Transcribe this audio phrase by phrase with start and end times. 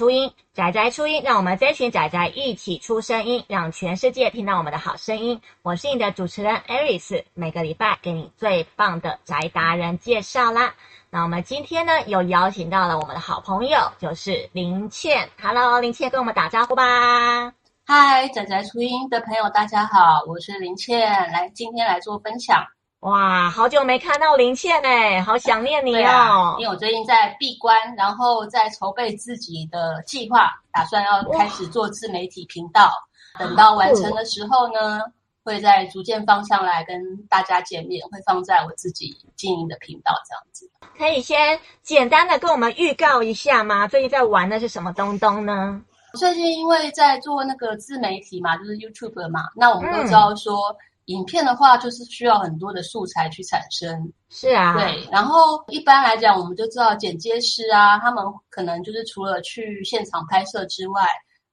[0.00, 5.38] 初音，宅宅初音，让我们这群宅宅一起出声音，让全世界听到我们的好声音。
[5.60, 10.74] 我是你的主持人 Aris，每个礼拜给你最棒的宅达人介绍啦。
[11.10, 15.28] 那我们今天呢，又邀请到了我们的好朋友，就是林茜。
[15.38, 17.52] Hello，林茜，跟我们打招呼吧。
[17.84, 20.98] 嗨，宅宅初音的朋友，大家好，我是林茜，
[21.30, 22.64] 来今天来做分享。
[23.00, 26.10] 哇，好久没看到林倩哎，好想念你哦。
[26.10, 32.92] 啊、因为我最近在闭关，然后在筹备自己的计划，打算要开始做自媒体频道。
[33.38, 35.00] 等到完成的时候呢，
[35.42, 40.70] 会再逐渐放上来跟大家见面，会放在我自己经营的频道这样子。
[40.98, 43.88] 可以先简单的跟我们预告一下吗？
[43.88, 45.80] 最近在玩的是什么东东呢？
[46.18, 50.54] 最近因为在做那个自媒体嘛，就是 YouTube 嘛，那我们都知道说。
[50.72, 50.76] 嗯
[51.10, 54.12] 影片的话，就是需要很多的素材去产生。
[54.28, 55.08] 是啊，对。
[55.10, 61.02] 然后一般来讲，我们就知道剪接师啊，他们可能就是除了去现场拍摄之外，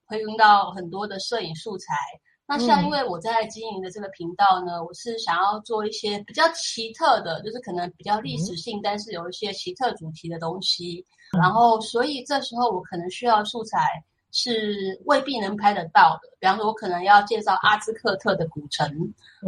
[0.05, 1.95] 会用到很多的摄影素材。
[2.45, 11.03] 那像因为我在经营的这个频道呢，嗯、我是想要做一些比较奇特的，就是可能比较历史性，嗯、但是有一些奇特主题的东西。
[11.33, 13.79] 嗯、然后，所以这时候我可能需要素材。
[14.31, 16.29] 是未必能拍得到的。
[16.39, 18.87] 比方说，我可能要介绍阿兹克特的古城，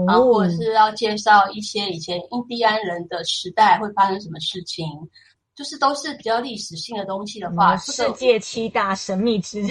[0.07, 4.87] 然后、哦、或者是要介绍一些以前印第安人的时代会发生什么事情，
[5.55, 9.61] 就是都是比较历史性的东西的话，嗯、世界七大神秘之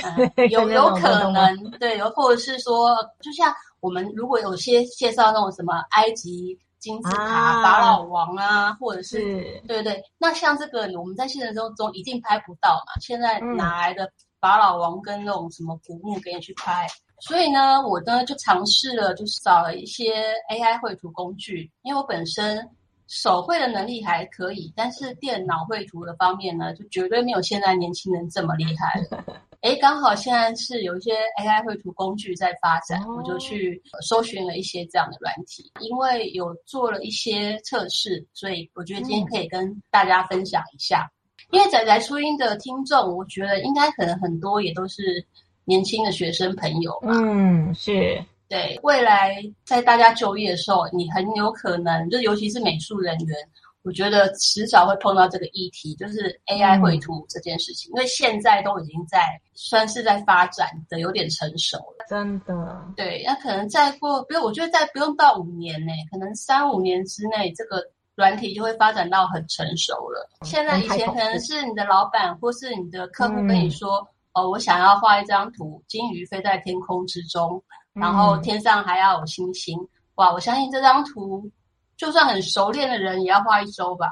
[0.50, 14.08] 有有可能对，或者是说，就像我们如果有些介绍那种什么埃及金字塔、啊、法老王啊，或者是，是对对，那像这个我们在现实中中一定拍不到嘛，现在哪来的？
[14.38, 16.86] 嗯法老王跟那种什么古墓给你去拍，
[17.20, 22.64] 所以呢，我呢就尝试了，就是找了一些 AI 绘图工具，因为我本身
[23.08, 29.24] 手绘的能力还可以，但是电脑绘图的方面呢，就绝对没有现在年轻人这么厉害了。
[29.62, 41.10] 诶，刚好现在是有一些 AI 绘图工具在发展，我就去搜寻了一些这样的软体，因为有做了一些测试，所以我觉得今天可以跟大家分享一下。
[41.50, 45.24] 因为仔仔初音的听众，我觉得应该可能很多也都是
[45.64, 47.12] 年轻的学生朋友嘛。
[47.14, 48.22] 嗯，是。
[48.48, 53.36] 对，未来在大家就业的时候，你很有可能，就尤其是美术人员，
[53.82, 57.90] 我觉得迟早会碰到这个议题，就是 AI 绘图这件事情。
[57.90, 59.20] 嗯、因为现在都已经在
[59.54, 62.04] 算是在发展的有点成熟了。
[62.08, 62.86] 真的。
[62.96, 67.82] 对，那可能再过，比如我觉得再不用到五年呢，可能三五年之内这个。
[68.18, 70.28] 软体就会发展到很成熟了。
[70.42, 73.98] 现在以前可能是你的老板或是你的客户跟你说
[74.34, 77.62] ：“嗯、哦，我想要画一张图，金鱼飞在天空之中，
[77.92, 79.78] 然后天上还要有星星。”
[80.16, 81.48] 哇，我相信这张图
[81.96, 84.08] 就算很熟练的人也要画一周吧。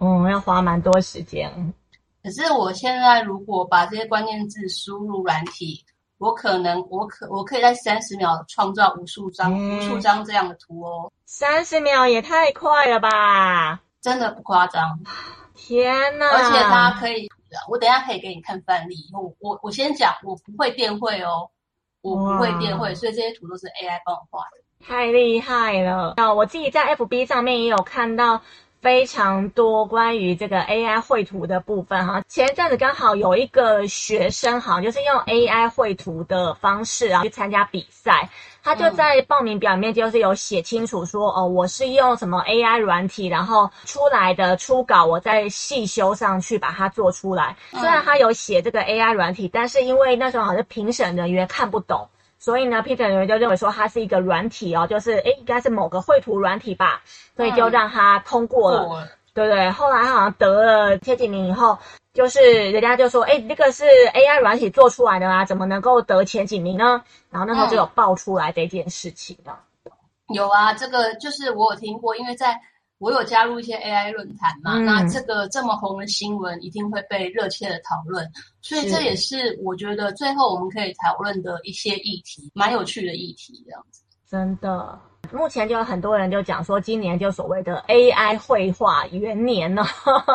[0.00, 1.50] 嗯，要花蛮多时间。
[2.22, 5.82] 可是我现在如果把这些关键字输入软体，
[6.18, 11.12] 我可能，我可，我可以在三十秒创造无数张、嗯、无数张这样的图哦。
[11.26, 13.80] 三十秒也太快了吧！
[14.00, 14.98] 真的不夸张。
[15.54, 16.26] 天哪！
[16.28, 17.28] 而且大家可以，
[17.68, 18.94] 我等一下可以给你看范例。
[19.12, 21.50] 我我我先讲，我不会电绘哦，
[22.02, 24.86] 我不会电绘，所以这些图都是 AI 帮我画的。
[24.86, 26.14] 太厉害了！
[26.16, 28.40] 那我自己在 FB 上面也有看到。
[28.86, 38.30] 非常多关于这个 AI 绘图的部分哈，前一阵子刚好有一个学生哈，就是用 AI 绘图的方式啊去参加比赛，
[38.62, 47.56] 他就在报名表里面就是有写清楚说哦，我是用什么 AI 软体，然后出来的初稿我再细修上去把它做出来。
[47.72, 52.08] 虽然他有写这个 AI 软体，但是因为那时候好像评审人员看不懂。
[52.38, 57.02] 所以呢，Peter 人员就认为说它是一个软体哦，就是诶应该是某个绘图软体吧，
[57.36, 59.70] 所以就让它通过了，嗯、对不对？
[59.70, 61.78] 后来他好像得了前几名以后，
[62.12, 67.02] 就是人家就说，诶那个是 AI 软体做出来的啊，怎么能够得前几名呢？
[67.30, 69.56] 然后那时候就有爆出来这件事情的。
[70.34, 72.60] 有啊，这个就是我有听过，因为在。
[72.98, 78.26] 我有加入一些 AI 论坛嘛，嗯、那这个这么红的新闻一定会被热切的讨论，
[78.62, 84.02] 所以这也是我觉得最后我们可以讨论的一些议题，蛮有趣的议题这样子。
[84.26, 84.98] 真的，
[85.30, 89.84] 目前就有很多人就讲说，今年就所谓的 AI 绘画元年呢。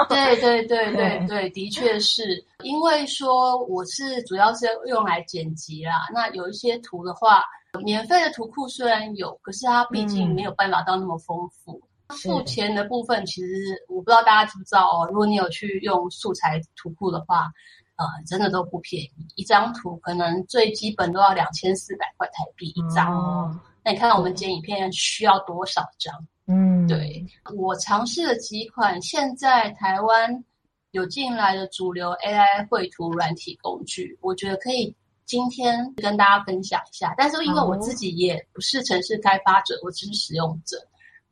[0.07, 7.43] 对对对对 对，的确是因为说我是主要是用来剪辑啦，那有一些图的话，
[7.83, 11.73] 免费的图库虽然有，可是它毕竟没有办法到那么丰富。
[11.73, 13.47] 嗯付钱的部分，其实
[13.89, 15.07] 我不知道大家知不知道哦。
[15.07, 17.51] 如果你有去用素材图库的话，
[17.95, 19.27] 呃，真的都不便宜。
[19.35, 23.49] 一张图可能最基本都要两千四百块台币一张哦。
[23.53, 26.13] 嗯、那你看我们剪影片需要多少张？
[26.47, 27.25] 嗯，对，
[27.55, 30.43] 我尝试了几款，现在台湾
[30.91, 34.93] 有进来的主流 AI 绘图软体工具，我觉得可以
[35.25, 37.13] 今天跟大家分享一下。
[37.17, 40.75] 但是因为我自己也不是城市开发者，我只是使用者，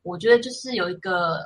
[0.04, 1.40] 我觉得就是有一个，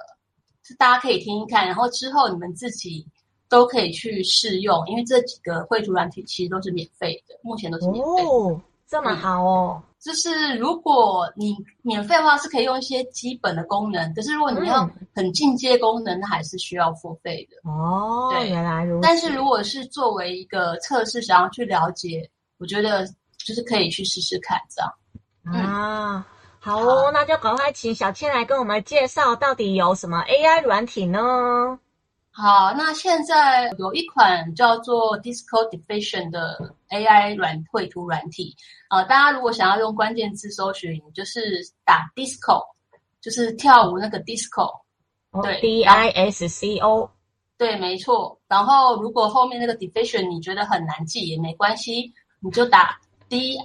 [0.63, 3.05] 是大家可以听听看，然后之后你们自己
[3.49, 8.29] 都可以去试用，因为这几个绘图软体其实都是免费的，目前都是免费的。
[8.29, 9.81] 哦，这么好哦。
[9.81, 14.13] 嗯就是如果你免费的话，是可以用一些基本的功能。
[14.13, 14.85] 可是如果你要
[15.15, 17.55] 很进阶功能，那还是需要付费的。
[17.71, 19.01] 哦，对，原来如此。
[19.01, 23.07] 但是如果是作为一个测试，想要去了解，我觉得
[23.37, 25.63] 就是可以去试试看这样。
[25.65, 26.27] 啊，
[26.65, 31.77] 好哦，好，那就赶快请小倩来跟我们介绍到底有什么 AI 软体呢？
[32.31, 38.55] 好，那现在有一款叫做 Disco Diffusion 的 AI 软绘图软体，
[38.89, 41.41] 呃，大家如果想要用关键字搜寻，就是
[41.83, 42.63] 打 Disco，
[43.19, 44.71] 就是跳舞那个 Disco，
[45.43, 47.11] 对，D I S C O，
[47.57, 48.39] 对，没错。
[48.47, 53.57] 然后如果后面那个 Diffusion 你觉得很难记也没关系，你就打 D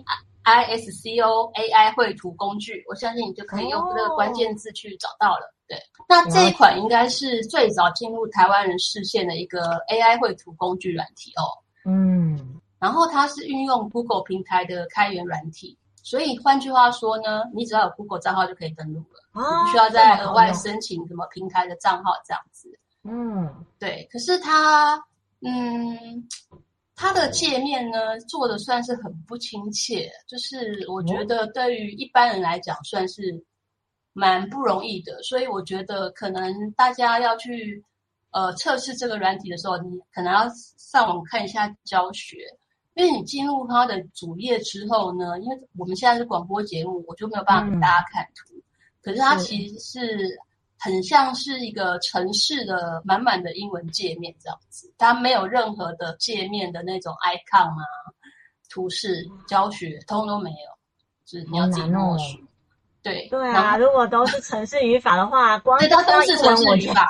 [0.49, 5.55] I S C O AI 绘图工具，我相信你就可以用这个关键字去找到了。
[5.67, 5.77] 对，
[6.09, 11.45] 那这一款应该是最早进入台湾人视线的一个 AI 绘图工具软体哦。
[11.85, 22.71] 嗯，然后它是运用 Google 平台的开源软体，所以换句话说呢，你只要有 Google 账号就可以登录了，啊、你不需要再额外申请什么平台的账号这样子。
[23.05, 24.09] 嗯，对。
[24.11, 25.03] 可是它，
[25.43, 26.27] 嗯，
[26.99, 33.43] 它的界面呢做的算是很不亲切，就是我觉得对于一般人来讲算是。
[34.15, 37.81] 蛮不容易的，所以我觉得可能大家要去
[38.33, 42.39] 呃测试这个软体的时候，你可能要上网看一下教学，
[42.95, 48.63] 因为你进入它的主页之后呢，因为我们现在是广播节目，我就没有办法给大家看图，嗯、
[49.03, 50.37] 可是它其实是
[50.79, 57.85] 很像是一个城市的满满的英文界面这样子，它没有任何的界面的那种 icon 啊、
[58.71, 60.57] 图示教学，通通都没有，
[61.27, 62.41] 就是你要自己摸索。
[63.03, 67.07] 对对啊，如果都是城市语法的话， 光对，它都是城 市语法，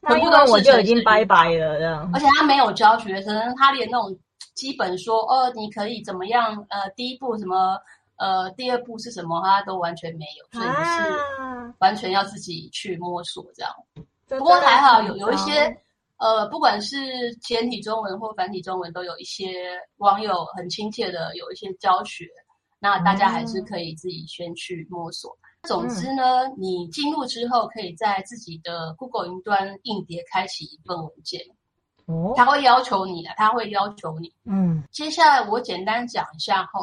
[0.00, 2.10] 那英文我就已经拜拜了这样。
[2.14, 4.16] 而且他没有教学生，他连那种
[4.54, 6.54] 基本说哦，你可以怎么样？
[6.68, 7.78] 呃，第一步什么？
[8.16, 9.42] 呃，第二步是什么？
[9.42, 13.72] 他都完全没有，所以是完全要自己去摸索这样。
[13.96, 15.76] 啊、不过还好有有一些
[16.18, 22.26] 呃，不管是简体中文或繁体中文，都有一些网友很亲切的有一些教学。
[22.78, 25.36] 那大家还是可以自己先去摸索。
[25.62, 31.40] 嗯、总之呢，你进入之后，可以在自己的 Google 云端硬碟开启一份文件。
[32.06, 34.30] 哦，他会要求你的，他会要求你。
[34.44, 36.82] 嗯，接下来我简单讲一下后，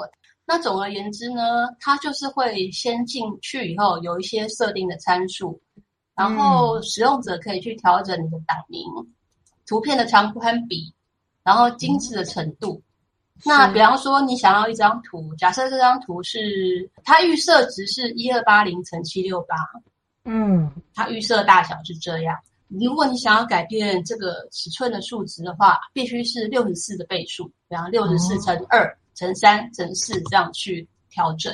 [0.52, 5.58] 那总而言之呢，它就是会先进去以后有一些设定的参数，
[6.14, 8.84] 然后使用者可以去调整你的档名、
[9.66, 10.94] 图片的长宽比，
[11.42, 12.74] 然后精致的程度。
[12.74, 12.84] 嗯
[13.46, 19.56] 那比方说，你想要一张图，假设这张图是它预设值是一二八零乘七六八，
[20.26, 22.38] 嗯，它预设大小是这样。
[22.68, 31.54] 如果你想要改变这个尺寸的数值的话，必须是六十四的倍数，比方六十四乘二乘三乘四这样去调整。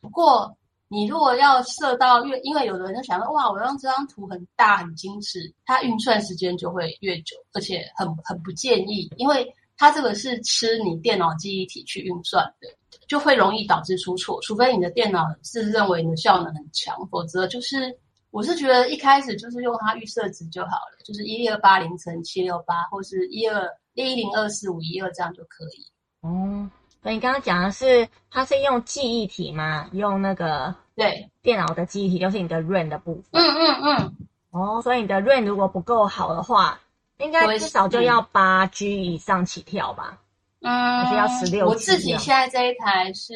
[0.00, 0.54] 不过
[0.88, 9.52] 你如果要设到越，因为有的人就想说，哇，我让这张图很大很精致，它运算时间就会越久，而且很很不建议，因为。
[9.78, 12.68] 它这个是吃你电脑记忆体去运算的，
[13.08, 14.38] 就会容易导致出错。
[14.42, 17.92] 除非你的电脑是认为你的效能很强，否则就是
[18.30, 25.84] 我是觉得一开始就是用它预设值就好了，就是一二八零乘七六八，或是一二一零二四五一二这样就可以。
[26.22, 26.70] 嗯，
[27.02, 29.88] 所以你刚刚讲的是它是用记忆体吗？
[29.92, 33.24] 用那个对电脑的记忆体，就是你的 RAM 的部分。
[33.32, 34.16] 嗯嗯嗯。
[34.50, 36.78] 哦，所以你的 RAM 如果不够好的话。
[37.18, 40.18] 应该至少就要八 G 以上起跳吧？
[40.62, 41.68] 嗯，还是要十六。
[41.68, 43.32] 我自己现在这一台是，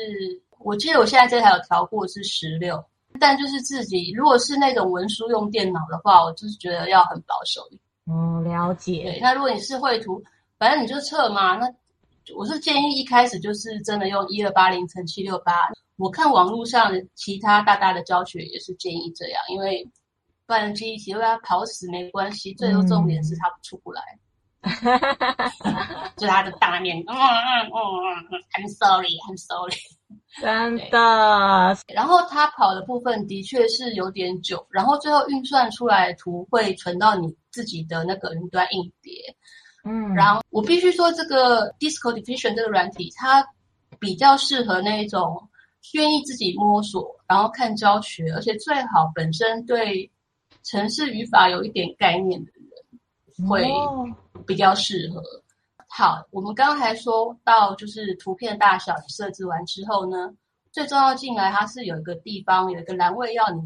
[0.58, 2.84] 我记得我现在这台有调过是十六，
[3.20, 7.60] 但就是自己如果是那种文书用电脑的话，我就是觉得要很保守。
[8.10, 9.04] 嗯，了解。
[9.04, 10.20] 对，那如果你是绘图，
[10.58, 11.54] 反正你就测嘛。
[11.54, 11.72] 那
[12.34, 15.52] 我是建议一开始就是真的用一二八零乘七六八。
[15.96, 19.88] 我看网络上其他大大的教学也是建议这样，因为。
[20.48, 24.00] 不然记忆体为它跑死没关系，最后重点是它出不来，
[26.16, 27.82] 就他的大面，嗯嗯嗯
[28.30, 29.74] 嗯，I'm sorry，I'm sorry，
[30.40, 31.76] 真的。
[31.92, 39.12] 然后他跑的部分的确是有点久，然后最后运算出来的图会存到你自己的那个云端硬碟。
[39.86, 43.46] 嗯，然后我必须说，这个 Disco Diffusion 这个软体，它
[43.98, 45.48] 比较适合那种
[45.94, 50.10] 愿意自己摸索，然后看教学，而且最好本身对。
[50.62, 52.50] 城市语法有一点概念的
[53.38, 53.64] 人，会
[54.48, 55.22] 比较适合。
[55.86, 60.34] 好，我们刚才说到就是图片大小你设置完之后呢，
[60.72, 63.62] 最重要进来它是有一个地方有一个栏位要你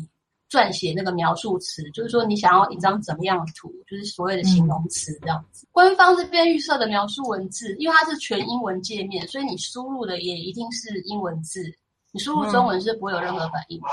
[0.51, 5.65] 撰写那个描述词，就是说你想要一张怎么样的图，就是所谓的形容词这样子。
[5.67, 11.63] 嗯、官方这边预设的描述文字，因为它是全英文界面，所以你输入的也一定是英文字，
[12.11, 13.87] 你输入中文是不会有任何反应的。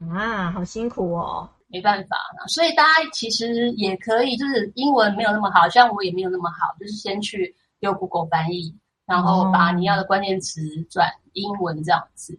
[0.00, 2.16] 嗯、啊，好辛苦哦，没办法，
[2.46, 7.54] 所以大家其实也可以，就是英文没有那么好，像我也没有那么好，就是先去。
[7.80, 12.38] 用 Google 翻译，然后把你要的关键词转英文这样子，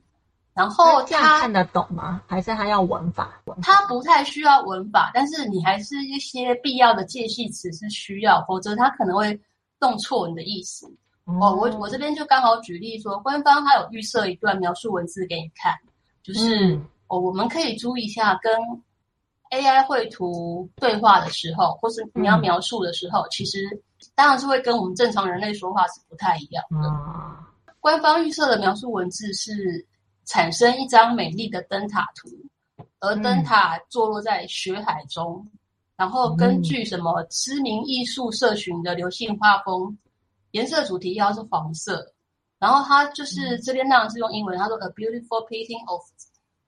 [0.56, 2.22] 然后他，他看得懂吗？
[2.26, 3.40] 还是他要文法？
[3.62, 9.40] 他不太需要文法，但是你还是一些必要的介系词是需要，否则他可能会
[9.80, 10.88] 弄错你的意思。
[11.26, 15.74] 哦，哦，我我这边就刚好举例说，官方他有预设一段描述文字给你看，
[16.24, 18.58] 就是、嗯、哦，我们可以注意一下跟
[19.52, 23.60] AI 绘图对话的时候，或是你要描述的时候，嗯、其实。
[24.14, 26.88] 当然是会跟我们正常人类说话是不太一样的。
[26.88, 27.36] 嗯、
[27.80, 29.84] 官方预设的描述文字是
[30.26, 32.30] 产生一张美丽的灯塔图，
[33.00, 35.60] 而灯塔坐落在雪海中，嗯、
[35.96, 39.98] 然后根据什么知名艺术社群的流行画风，
[40.52, 42.14] 颜色主题要是黄色，
[42.60, 46.02] 然后它就是、嗯、这边当然是用英文，他说 A beautiful painting of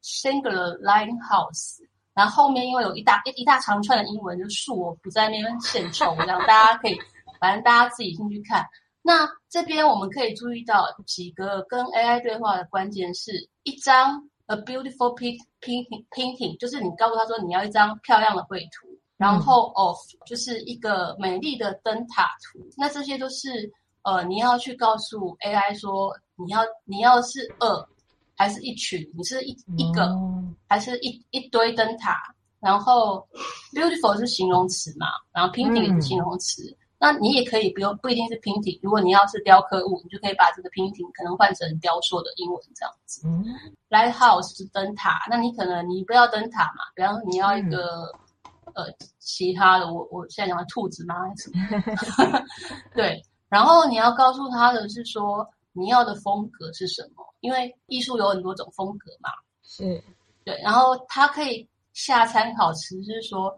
[0.04, 1.78] singular lighthouse。
[2.14, 7.00] 然后后面因为有一大一一大长串的英文，就恕我不在那边献丑，这样大家可以。
[7.40, 8.66] 反正大家自己进去看。
[9.08, 13.32] 那这边我们可以注意到几个跟 AI 对话的关键是
[13.64, 18.86] 一张 a beautiful painting painting，就是你告诉他说你要一张漂亮的绘图，
[19.16, 22.60] 然后 of 就是一个美丽的灯塔图。
[22.76, 23.72] 那这些都是
[24.02, 27.88] 呃你要去告诉 AI 说你要你要是二
[28.36, 30.14] 还是一群，你是一一个
[30.68, 32.22] 还是一一堆灯塔。
[32.60, 33.26] 然后
[33.72, 36.62] beautiful 是形容词嘛，然后 painting 也是形容词。
[36.72, 38.80] 嗯那你也可以不用，不一定是 painting。
[38.82, 43.27] 如果你要是雕刻物，你就可以把这个 painting 可能换成雕塑的英文这样子。
[43.27, 43.46] 嗯
[43.89, 48.12] ，Lighthouse 是灯塔，那你可能你不要灯塔嘛，比方说你要一个、
[48.74, 48.86] 嗯、呃
[49.20, 51.16] 其他的，我我现在讲的兔子吗？
[51.22, 51.44] 还是
[52.12, 52.44] 什么？
[52.96, 59.30] 对，然后你要告诉他的是说你要的风格是什么，因为艺术有很多种风格嘛。
[59.62, 60.04] 是，
[60.44, 63.56] 对，然后他可以下参考词是说。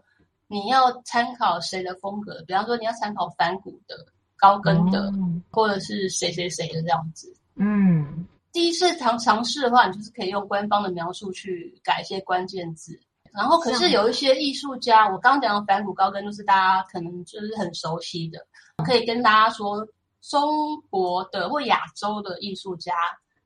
[0.50, 2.42] 你要参考谁的风格？
[2.44, 3.94] 比方说，你要参考反骨的、
[4.36, 7.32] 高跟的，嗯、或者是谁谁谁的这样子。
[7.54, 12.98] 嗯，第一次尝尝试的话，你就是可以用官方的描述去改一些关键字。
[13.30, 18.44] 然后，可是有一些艺术家，我刚刚讲的梵谷、高跟，就是大家可能就是很熟悉的，
[18.84, 19.86] 可以跟大家说，
[20.20, 20.50] 中
[20.90, 22.92] 国的或亚洲的艺术家，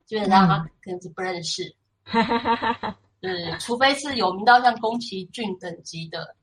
[0.07, 1.71] 基本上他可能是不认识。
[2.09, 6.35] 嗯、对，除非是有名到像宫崎骏等级的。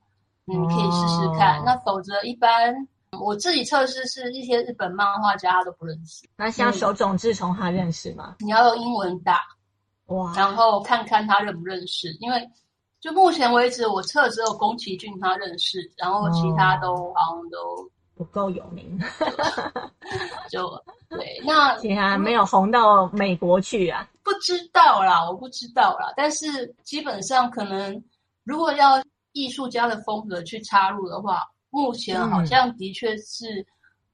[0.44, 2.74] 你可以试试看，哦、那否则一般
[3.20, 6.28] 我自己测试是一些日本漫画家他都不认识。
[6.36, 8.36] 那像手冢治虫他认识吗？
[8.40, 9.40] 你要用英文打
[10.06, 12.12] 哇，然后看看他认不认识。
[12.20, 12.50] 因为
[13.00, 18.98] 就目前为止我测只有宫崎骏他认识，然后其他都好像都不够有名。
[20.50, 20.68] 就
[21.08, 24.08] 对，那其他没有红到美国去啊？
[24.24, 26.12] 不知道啦，我不知道啦。
[26.16, 28.02] 但是基本上可能
[28.42, 29.00] 如果要。
[29.32, 33.66] 艺术家的风格去插入的话，目前好像的确是，嗯、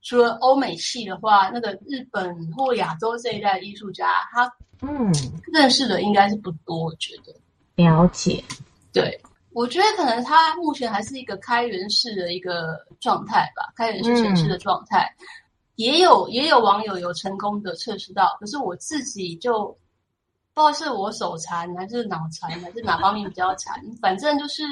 [0.03, 4.51] 除了欧美系的话，那个日本或亚洲这一代艺术家，他
[4.83, 5.13] 嗯。
[5.53, 6.85] 认识的应该是不多。
[6.85, 7.35] 我觉得。
[7.75, 8.45] 了解，
[8.93, 9.21] 对，
[9.53, 15.25] 我觉得可能他目前还是一个开源式的一个状态吧，开源式程式的状态，嗯、
[15.77, 19.67] 也有也有网友有成功的测试到，可是我自己就
[20.55, 24.63] 不知道是我手残还是脑残还是哪方面比较残，反正就是。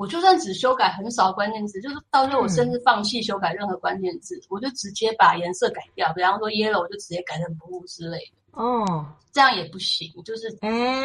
[0.00, 8.58] 我就算只修改很少关键字，就是到时候我甚至放弃修改任何关键字，嗯、我就直接把颜色改掉，比方说 yellow 我就直接改成 blue 之类的。
[8.58, 10.50] 哦，这样也不行，就是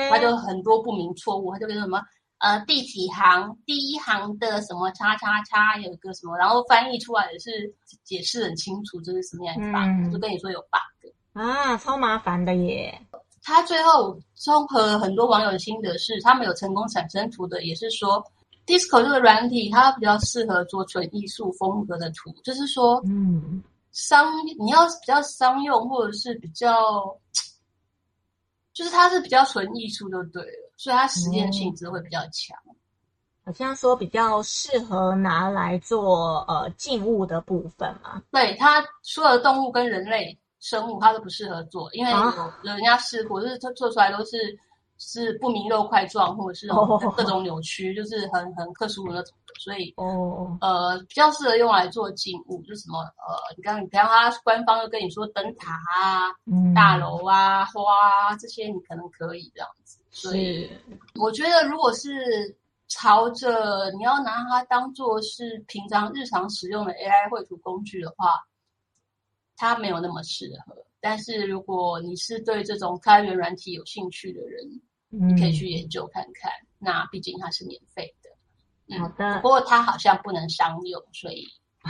[0.10, 2.02] 它就很多不明错误，它就跟什么
[2.38, 7.70] 呃第几行第一行的什么叉叉叉有一个什么，然后翻译出来也是
[8.06, 12.98] 解释很清楚这是什么样的 bug，就跟你说有 bug 啊，超麻烦的耶。
[13.44, 18.26] 他最后综合很多网友的心得是，他们有成功产生图的，也是说。
[18.66, 26.76] Disco 这个软体，它比较适合做纯艺术风格的图，就是说，嗯，商你要比较商用或者是比较，
[28.74, 32.58] 就是它是比较纯艺术就对了，所以它实验性质会比较强。
[33.46, 38.22] 好像说比较适合拿来做呃静物的部分嘛。
[38.32, 42.12] 对，它所有的动物跟人类生物，它都不适合做，因为
[42.64, 44.58] 有人家试过，就是它做出来都是。
[44.98, 46.68] 是不明肉块状，或者是
[47.16, 47.96] 各种扭曲，oh.
[47.98, 50.50] 就是很很特殊的那种的，所以哦、oh.
[50.62, 60.00] 呃比较适合用来做静物，就什么呃，你刚你刚他官方又跟你说灯塔啊、嗯、大楼啊、花啊这些，你可能可以这样子。
[60.12, 60.72] 所以
[61.20, 62.56] 我觉得，如果是
[62.88, 68.42] 朝着你要拿它当做是平常日常使用的 AI 绘图工具的话，
[69.58, 70.74] 它没有那么适合。
[71.08, 74.66] 但是如果你是对这种开源软体有兴趣的人，
[75.12, 76.52] 嗯、你可以去研究看看。
[76.80, 78.30] 那毕竟它是免费的。
[78.90, 79.40] 嗯、好的。
[79.42, 81.46] 不过它好像不能商用，所以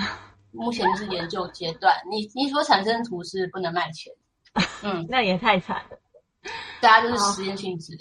[0.51, 1.95] 目前是研究阶段。
[2.11, 4.11] 你你所产生的图是不能卖钱。
[4.83, 5.97] 嗯，那也太惨了。
[6.81, 7.97] 大家都是实验性质。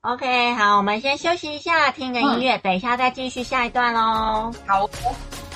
[0.00, 4.50] OK，好，我们先休息一下，听个音乐，嗯、等一下再继续下一段喽。
[4.66, 5.47] 好。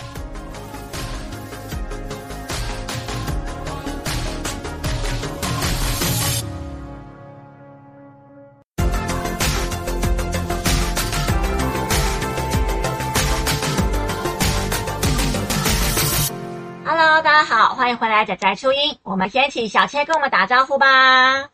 [18.22, 18.96] 好，欢迎回来，宅宅初音。
[19.02, 20.86] 我们先请小倩跟我们打招呼吧。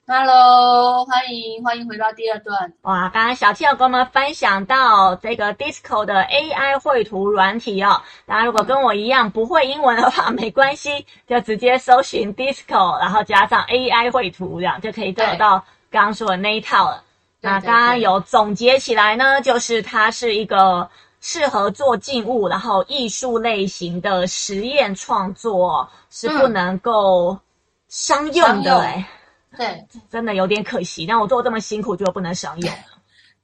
[0.07, 2.71] Hello，欢迎欢迎回到第二段。
[2.83, 8.03] 哇，刚刚小倩有跟我们分享到这个 Disco 的 AI 绘图软体哦。
[8.27, 17.03] 大家如果跟我一样不会英文的话，没关系，就直接搜寻 Disco，然后加上 AI 绘图，这样就可以得到刚刚说的那一套了。
[17.41, 20.91] 那刚刚有总结起来呢，就是它是一个。
[21.21, 27.39] 适合做静物，然后艺术类型的实验创作是不能够
[27.89, 29.09] 商用的哎、
[29.51, 31.05] 嗯，对，真的有点可惜。
[31.07, 32.73] 但我做这么辛苦，就不能商用。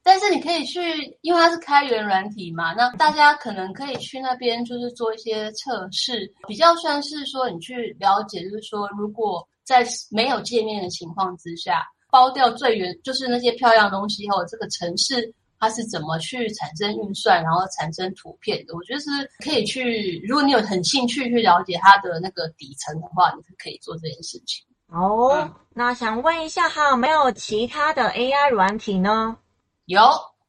[0.03, 0.81] 但是你可以去，
[1.23, 15.35] 因为它是开源软体嘛，那大家可能可以去那边，就是做一些测试，比较算是说你去了解，就是说如果在没有界面的情况之下，包掉最原就是那些漂亮的东西后，这个程式。
[15.65, 18.75] 它是怎么去产生运算，然后产生图片的？
[18.75, 19.09] 我觉得是
[19.43, 24.63] 可以去，如果你有很兴趣去了解它的那个底层的话，你是可以做这件事情。
[24.89, 29.39] 哦，嗯、那想问一下，还有没有其他的 AI 软体呢？
[29.87, 30.03] 有，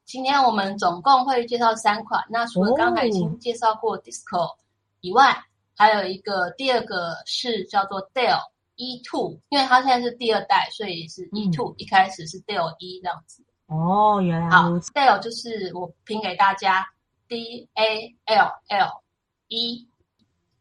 [0.04, 2.22] 今天我们总共会介绍三款。
[2.30, 4.54] 那除了刚才已经介绍过 Disco
[5.00, 5.38] 以外，哦、
[5.78, 8.42] 还有一个第二个是叫做 Dell
[8.76, 11.74] E two，因为它现在是第二代，所以是 E Two。
[11.78, 13.45] 一开始是 Dell E 这样子。
[13.68, 16.86] 哦，原来好，Dell 就是我拼给大家
[17.28, 19.02] ，D A L L
[19.48, 19.88] E。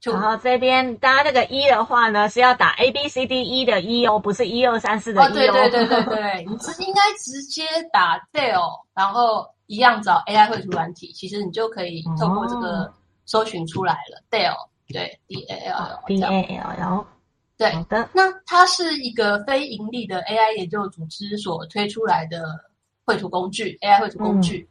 [0.02, 5.30] 然后这边大家这个一的话呢，是要打 A B C D E 的一哦，不是一二三四的一哦。
[5.32, 7.62] 对对对对对，你直应该直接
[7.92, 12.92] 打 Dell，然后一样找 AI 绘图软体，其实你就可以透过这个
[13.24, 14.22] 搜寻出来了。
[14.30, 14.56] Dell，
[14.88, 17.06] 对，D A L L，D A L，然后
[17.56, 18.08] 对的。
[18.12, 22.44] 那它是一个非盈利的 AI 研究组织所推出来的。
[23.04, 24.68] 绘图工具，AI 绘图工具，嗯、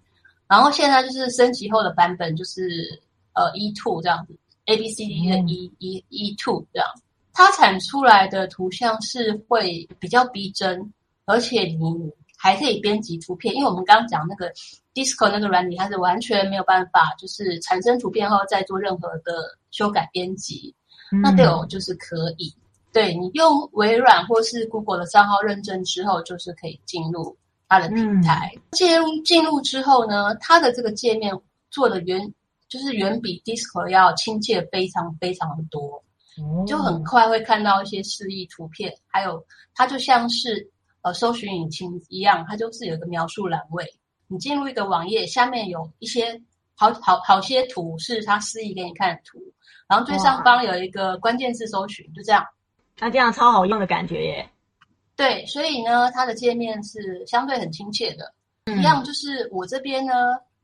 [0.48, 3.02] 然后现在就是升级后的版本，就是
[3.34, 6.88] 呃 E two 这样子，A B C D 的 E、嗯、E E two 这样，
[7.34, 10.92] 它产出来的图像是会比较逼真，
[11.26, 14.52] 而且你还可以编辑图片，因为我们刚刚讲那个
[14.94, 20.76] Disco 那个软体，它是完全没有办法，就是产生图片后再做任何的修改编辑，
[21.12, 22.54] 嗯、那 Dell 就是可以，
[22.92, 27.38] 对你用微软或是 Google 的账号认证之后，就是可以进入。
[27.74, 31.34] 它的平台进入进入之后呢，它的这个界面
[31.72, 32.32] 做的远
[32.70, 36.04] 就是远比 Discord 要亲切非常非常的多，
[36.38, 40.70] 嗯、就很快会看到一些示意图片，还有它就像是
[41.02, 43.84] 呃搜寻引擎一样，它就是有一个描述栏位。
[44.28, 46.40] 你进入一个网页，下面有一些
[46.76, 49.40] 好好好些图是它示意给你看的图，
[49.88, 52.46] 然后最上方有一个关键字搜寻，就这样。
[53.00, 54.48] 那这样超好用的感觉耶。
[55.16, 58.34] 对，所以呢，它的界面是相对很亲切的。
[58.66, 60.14] 嗯、一样就是我这边呢，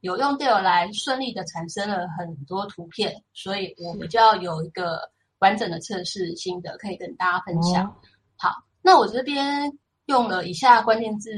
[0.02, 5.02] 有用 Dell 来顺利的产生了很多图片，所以我比较有一个
[5.40, 7.86] 完整的测试心得可以跟大家分享。
[7.86, 7.96] 哦、
[8.38, 9.72] 好，那我这边
[10.06, 11.30] 用了以下关键字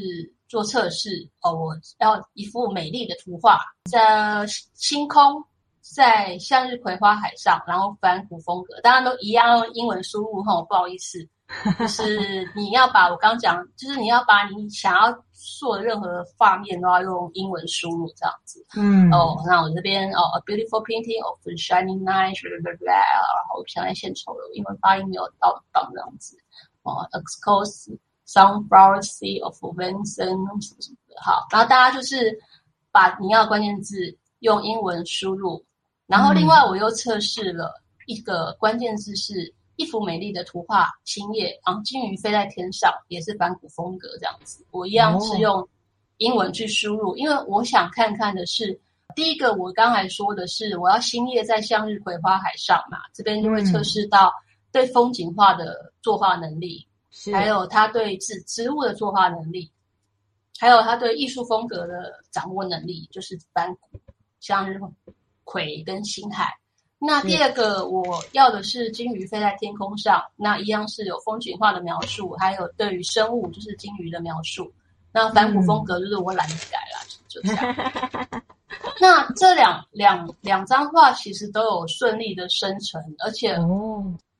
[0.48, 3.60] 做测试哦，我要一幅美丽的图画，
[3.92, 5.44] 在星空，
[5.82, 11.28] 在向日葵花海上，然后反古风格，大家都一样用英文输入哈，不好意思。
[11.80, 18.66] 就是你要把我刚讲，就是你要把你想要做的任何画面都要用英文输入这样子。
[18.78, 22.40] 嗯，哦，那我这边哦，a beautiful painting of the shining night，
[22.84, 23.04] 然
[23.50, 26.38] 后我现在献丑了，英文发音没有到到这样子。
[26.84, 31.16] 哦，excuse sunflower sea of Vincent 什么什么的。
[31.22, 32.38] 好，然后大家就是
[32.92, 35.64] 把你要的关键字用英文输入，
[36.08, 37.74] 然后另外我又测试了
[38.06, 39.54] 一个关键字是。
[39.82, 44.64] 一幅美丽的图画，青叶，然后金鱼飞在天上，也是反古风格这样子。
[44.70, 45.68] 我一样是用
[46.18, 48.80] 英文去输入，因为我想看看的是，
[49.16, 54.32] 第一个我刚才说的是，我要星夜在向日葵花海上嘛，这边就会测试到
[54.72, 59.72] 对风景画的作画能力，是还有他对植植物的作画能力，
[60.60, 64.00] 还有他对艺术风格的掌握能力，就是反古、
[64.40, 64.80] 向日
[65.44, 66.61] 葵跟星海。
[67.04, 74.72] 那第二个我要的是金鱼飞在天空上，那一样是有风景画的描述，还有对于生物就是金鱼的描述。
[75.12, 78.42] 那反古风格就是我懒得改了，嗯、就这样。
[79.02, 83.58] 那这两两两张画其实都有顺利的生成，而且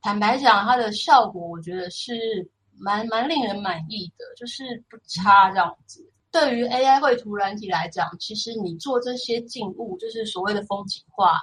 [0.00, 2.48] 坦白讲，它的效果我觉得是
[2.78, 6.08] 蛮蛮令人满意的，就是不差这样子。
[6.30, 11.38] 对于 AI 绘图软体来讲，其实你做这些静物，就是所谓的风景画、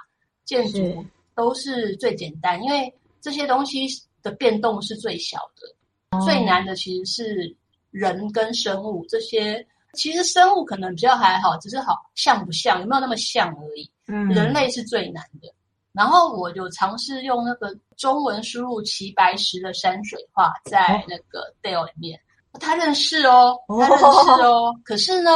[0.50, 3.86] 建筑，都是最简单，因为这些东西
[4.22, 7.56] 的变动是最小的，最难的其实是。
[7.92, 13.90] 人跟生物这些，其实生物可能比较还好，只是好像不像，有没有那么像而已。
[14.06, 15.52] 嗯，人类是最难的。
[15.92, 22.16] 然后我有尝试用那个中文输入齐白石的山水画在那个 Dale 里面，
[22.52, 24.04] 哦、他认识哦，他认识
[24.44, 24.70] 哦。
[24.70, 25.32] 哦可是呢，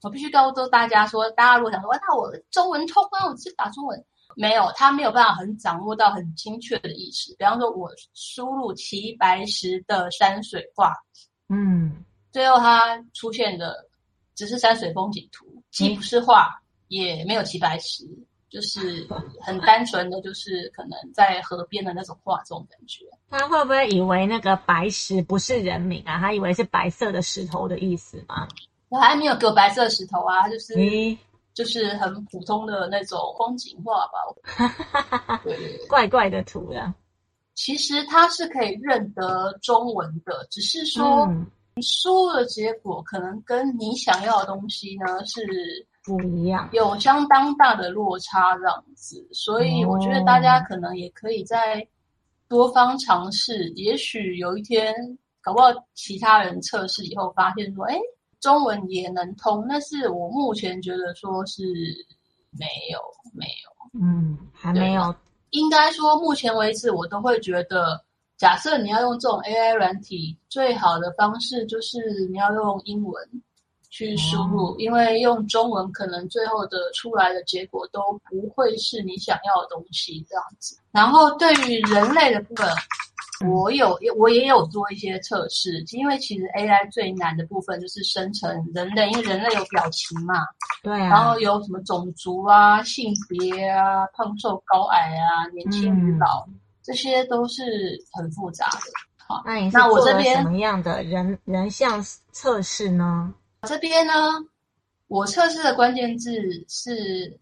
[0.00, 4.02] 我必须告诉大家说，大家如果想说，那我中文通啊，我直接打中文，
[4.40, 7.34] 没有，他没有办法很掌握到很精确的意思。
[7.36, 10.94] 比方说，我输入齐白石的山水画。
[11.48, 13.84] 嗯，最后它出现的
[14.36, 16.48] 只是山水风景图，既不是画，
[16.86, 18.04] 也没有齐白石，
[18.48, 19.04] 就是
[19.40, 23.04] 很单纯的，就是可能在河边的那种画，这种感觉。
[23.30, 26.18] 他会不会以为那个白石不是人名啊？
[26.20, 28.46] 他以为是白色的石头的意思吗？
[28.88, 30.74] 我还没有给我白色的石头啊，就是
[31.58, 35.40] 就是很普通的那种风景画吧。
[35.42, 36.94] 对，怪怪的图呀。
[37.56, 41.28] 其实它是可以认得中文的，只是说
[41.74, 49.28] 你输入的结果可能跟你想要的东西呢是不一样，有相当大的落差这样子。
[49.32, 51.84] 所以我觉得大家可能也可以在
[52.46, 54.94] 多方尝试，也许有一天
[55.40, 57.98] 搞不好其他人测试以后发现说，哎，
[58.40, 59.66] 中文也能通。
[59.68, 61.62] 但是我目前觉得说是
[62.58, 62.98] 没有，
[63.34, 65.14] 没有，嗯，还没有。
[65.50, 68.04] 应该说，目前为止，我都会觉得，
[68.36, 73.42] 假设你要用这种 AI 软体，最好的方式就是你要用英文
[73.90, 80.76] 去输入，因为用中文可能最后的出来的结果都不会是你想要的东西这样子。
[80.92, 82.68] 然后对于人类的部分。
[83.46, 90.44] 我有，我也有做一些测试，因为其实 AI 最难的部分就是生成人类，因为人类有表情嘛，
[90.82, 98.80] 对啊，然后有什么种族啊、性别啊、胖瘦高矮啊、年轻与老，嗯、这些都是很复杂的。
[99.28, 103.32] 好，那你是做了什么样的人人像测试呢？
[103.62, 104.12] 这边呢，
[105.06, 106.30] 我测试的关键字
[106.68, 107.38] 是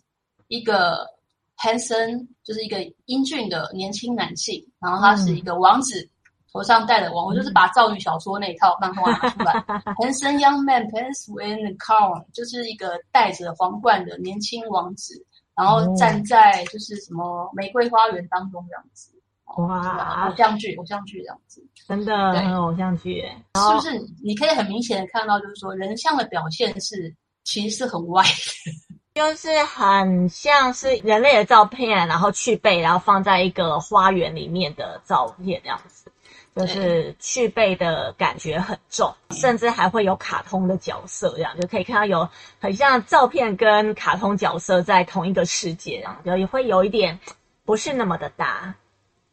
[0.48, 1.14] 一个。
[1.58, 2.76] Handsome 就是一个
[3.06, 6.10] 英俊的年轻男性，然后他是一个王子，嗯、
[6.52, 9.54] 头上戴的王，我就是把赵云小说那一套漫画拿出来。
[9.96, 15.14] Handsome young man, pants and crown，就是一个戴着皇冠的年轻王子，
[15.56, 19.10] 然后站在就是什么玫瑰花园当中这样子。
[19.56, 23.22] 哇，偶像剧，偶像剧这样子，真的很偶像剧，
[23.54, 23.98] 是不是？
[24.22, 28.72] 你可以很明显的看到，就是说人像的表现是其实是很歪的。
[29.14, 36.12] 就是很像是人类的照片，然后去背，然后放在一个花园里面的照片这样子，
[36.54, 42.28] 就是去背的感觉很重，甚至还会有卡通的角色这样，就可以看到有
[42.60, 47.18] 很像照片跟卡通角色在同一个世界，然后就也会有一点
[47.64, 48.74] 不是那么的搭。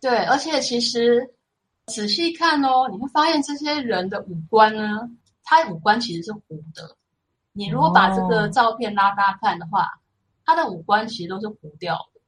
[0.03, 1.33] 对，而且其实
[1.85, 5.09] 仔细看哦，你会发现这些人的五官呢，
[5.45, 6.93] 他五官其实是糊的。
[7.53, 9.87] 你如果把这个照片拉大看的话，
[10.43, 12.19] 他的五官其实都是糊掉的，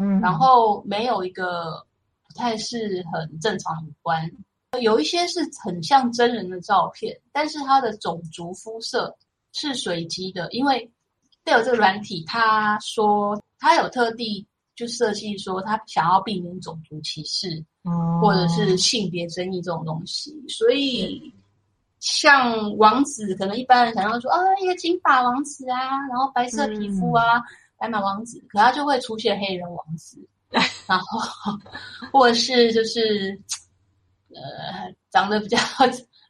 [0.00, 1.84] 嗯，然后没有一个
[2.28, 4.30] 不太是很正常的五官，
[4.80, 9.12] 有一些是很像真人的照片，但是他的种族肤色
[9.52, 10.88] 是随机的，因为
[11.42, 21.32] 带有这个软体，他说他有特地就设计说他想要避免种族歧视，嗯，或者是性别争议这种东西，所以。
[22.00, 27.42] 像王子，可能一般人想要说啊，一个金发王子啊，然后白色皮肤啊，嗯、
[27.78, 30.18] 白马王子，可他就会出现黑人王子，
[30.86, 31.18] 然后
[32.12, 33.40] 或者是就是
[34.34, 35.56] 呃长得比较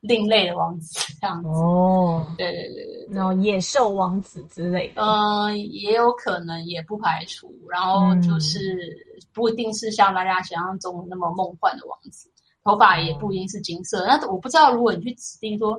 [0.07, 1.49] 另类的王子这样子。
[1.49, 7.53] 哦，对对对对，然后野兽王子之类的，嗯、呃，也有可能，也不排除。
[7.71, 8.97] 然后就是
[9.33, 12.31] 不一定是像大家想象中那么梦幻的王子。
[12.62, 15.79] 头发也不一定是金色，那我不知道，如果你去指定说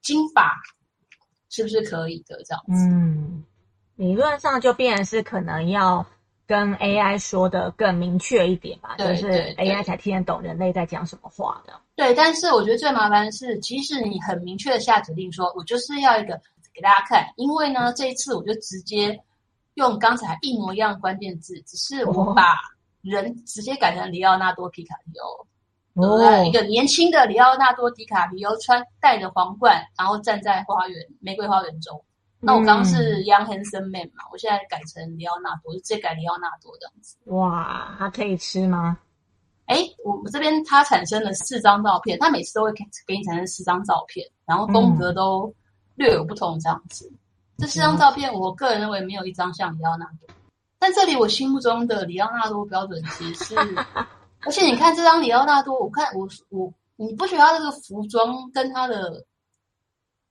[0.00, 0.50] 金发
[1.50, 2.88] 是不是可以的这样子？
[2.88, 3.44] 嗯，
[3.96, 6.02] 理论上就变成是可能要
[6.52, 11.72] 跟 AI 说的更明确一点吧，就是 AI 才听得懂人类在讲什么话的。
[11.96, 16.38] 对，但是我觉得最麻烦的是，即使你很明确的下指令说，我就是要一个
[16.74, 19.18] 给大家看，因为呢，这一次我就直接
[19.76, 22.58] 用刚才一模一样的关键字，只是我把
[23.00, 25.46] 人直接改成里奥纳多·皮卡皮欧。
[26.46, 32.04] 一个年轻的里奥纳多·迪卡皮欧穿戴着皇冠，然后站在花园玫瑰花园中。
[32.44, 37.16] 那我刚刚是 Young Handsome Man 嘛，我现在改成里奥纳多，就直接改里奥纳多这样子。
[37.26, 38.98] 哇，它可以吃吗？
[39.66, 45.54] 哎，我们这边它产生了四张照片，它每次都会给给你产生四张照片，然后风格都
[45.94, 47.08] 略有不同这样子。
[47.12, 47.18] 嗯、
[47.58, 50.28] 这四张照片，我个人认为没有一张像里奥纳多，
[50.80, 53.56] 但这里我心目中的里奥纳多标准其实是。
[54.44, 59.24] 而且你看这张里奥纳多，我看我我，你不觉得他这个服装跟他的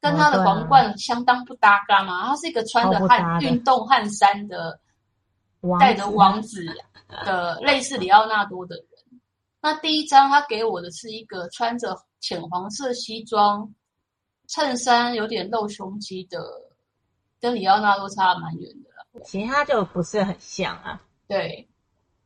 [0.01, 2.27] 跟他的皇冠相当不搭嘎嘛？
[2.27, 4.79] 他是一个穿着汗运动汗衫的，
[5.79, 6.65] 戴着王子
[7.23, 8.85] 的类似里奥纳多的人。
[9.61, 13.71] 那第一张他给我的是一个穿着浅黄色西装，
[14.47, 16.39] 衬衫有点露胸肌的，
[17.39, 19.23] 跟里奥纳多差蛮远的了。
[19.23, 20.99] 其他就不是很像啊。
[21.27, 21.67] 对。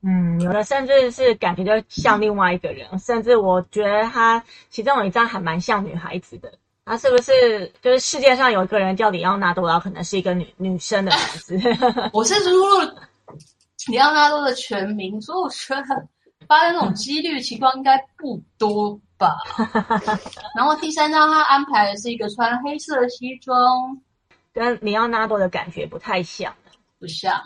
[0.01, 6.53] 嗯，有的甚至是感觉就像另外一个人，甚至我觉得他其中有一张还蛮像女孩子的。
[6.86, 11.60] 他是不是就是世界上有一个人叫里奥纳多，然后可能是一个女女生的名字？
[12.13, 12.80] 我是输入
[13.88, 16.08] 里奥纳多的全名，所以我觉得
[16.48, 19.36] 发生这种几率情况应该不多吧。
[20.56, 24.00] 然后第三张他安排的是一个穿黑色西装，
[24.54, 26.54] 跟里奥纳多的感觉不太像，
[27.00, 27.41] 不像。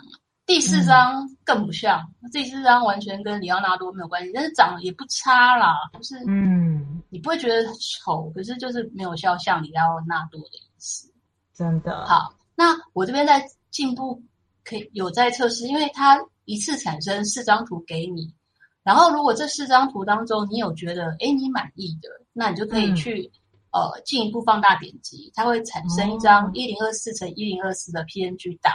[0.50, 7.64] 第四张更不像，嗯、第四张完全跟里奥纳多没有关系，但是长得也不差啦，就是嗯，你不会觉得
[8.04, 11.08] 丑，可是就是没有像像里奥纳多的意思，
[11.54, 12.04] 真的。
[12.04, 14.20] 好，那我这边在进步，
[14.64, 18.34] 可以有在测试，因为它一次产生四张图给你，
[18.82, 23.30] 然后如果这四张图当中你有觉得哎你满意的，那你就可以去、
[23.70, 28.74] 嗯、呃进一步放大点击，它会产生一张一零二四乘一零二四的 PNG 档。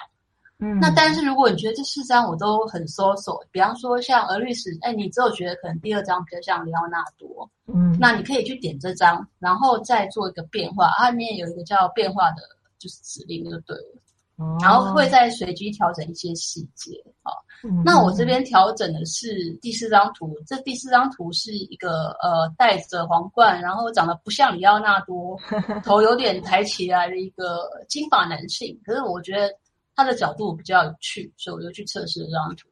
[0.57, 12.41] 嗯，那但是如果你觉得这四张我都很 so so，比方说像俄律师，哎，你只有觉得可能第二张比较像里奥纳多，嗯，那你可以去点这张，然后再做一个变化，它里面有一个叫变化的，
[12.79, 13.99] 就是指令就对了，
[14.37, 17.33] 哦，然后会再随机调整一些细节，好，
[17.65, 25.37] 嗯，那我这边调整的是第四张图，这第四张图是一个呃戴着皇冠，然后长得不像里奥纳多，
[25.83, 29.53] 头有点抬起来的一个金发男性，可是我觉得。
[29.95, 32.67] 它的角度比较有趣，所以我就去测试了这张图。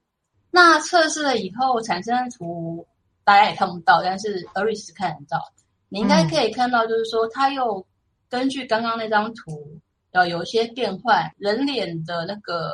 [0.51, 2.85] 那测试了以后产生的图，
[3.23, 5.41] 大家也看不到，但是 Aris 看得到。
[5.89, 7.83] 你应该可以看到，就是说，它又
[8.29, 9.79] 根据刚刚那张图，
[10.11, 12.71] 要有一些变换，人脸的那个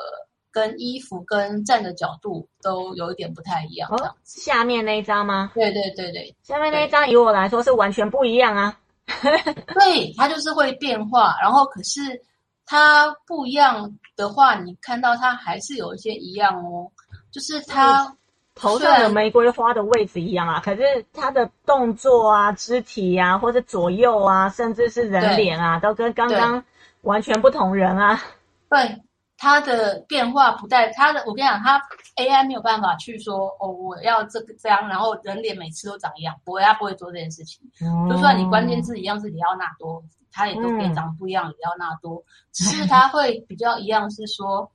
[0.51, 3.89] 跟衣服跟站的角度都有一点不太一样。
[3.91, 5.51] 哦，下面那一张吗？
[5.53, 8.77] 对对对对，下面那一张以我来说是完全不一样啊。
[9.21, 12.21] 对，它就是会变化，然后可是。
[12.69, 16.87] 它不一样的话，你看到它还是有一些一样哦，
[17.31, 18.15] 就是它
[18.53, 26.63] 头上的玫瑰花的位置一样啊，可是它的动作啊、肢体啊，或者左右啊，甚至是人脸啊，都跟刚刚
[27.01, 28.21] 完全不同人啊。
[28.69, 29.01] 对，
[29.35, 31.81] 它的变化不带它的，我跟你讲，它
[32.17, 37.59] AI 没有办法去说哦，我要这个这样，然后人脸每次都长一样，不会，它不会做这件事情。
[37.81, 40.03] 嗯、就算你关键字一样是里奥纳多。
[40.31, 44.69] 它也都可以长不一样，里奥纳多，只是它会比较一样，是说，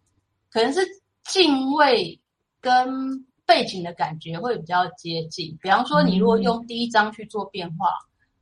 [0.50, 0.80] 可能是
[1.24, 2.20] 镜位
[2.60, 5.56] 跟背景的感觉会比较接近。
[5.60, 7.88] 比方说，你如果用第一张去做变化，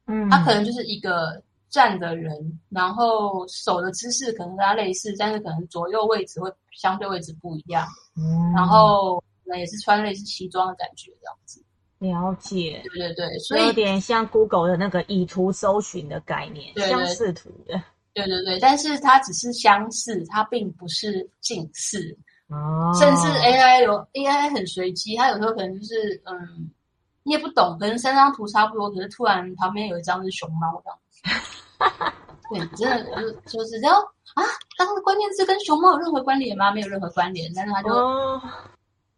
[0.07, 11.65] 嗯，它可能就是一个站的人，然后手的姿势可能跟他类似，但是可能左右位置会相对位置不一样，嗯，然后那也是穿类似西装的感觉这样子。
[12.03, 17.81] 了解，对对对，所以有点像 Google 的那个以图搜寻的概念，对对相似图的。
[18.13, 22.19] 对对对，但是它只是相似，它并不是近似。
[22.49, 22.93] 哦。
[22.99, 26.69] 甚至 AI 有 AI 很随机，它有时候可能就是嗯，
[27.23, 31.23] 你也不懂，可能三张图差不多，可是突然旁边有一张是熊猫这样子。
[31.79, 32.15] 哈哈。
[32.51, 33.95] 对，真的就是就是这样
[34.35, 34.43] 啊！
[34.77, 36.73] 刚刚的关键字跟熊猫有任何关联吗？
[36.73, 37.91] 没有任何关联，但是它就。
[37.93, 38.43] 哦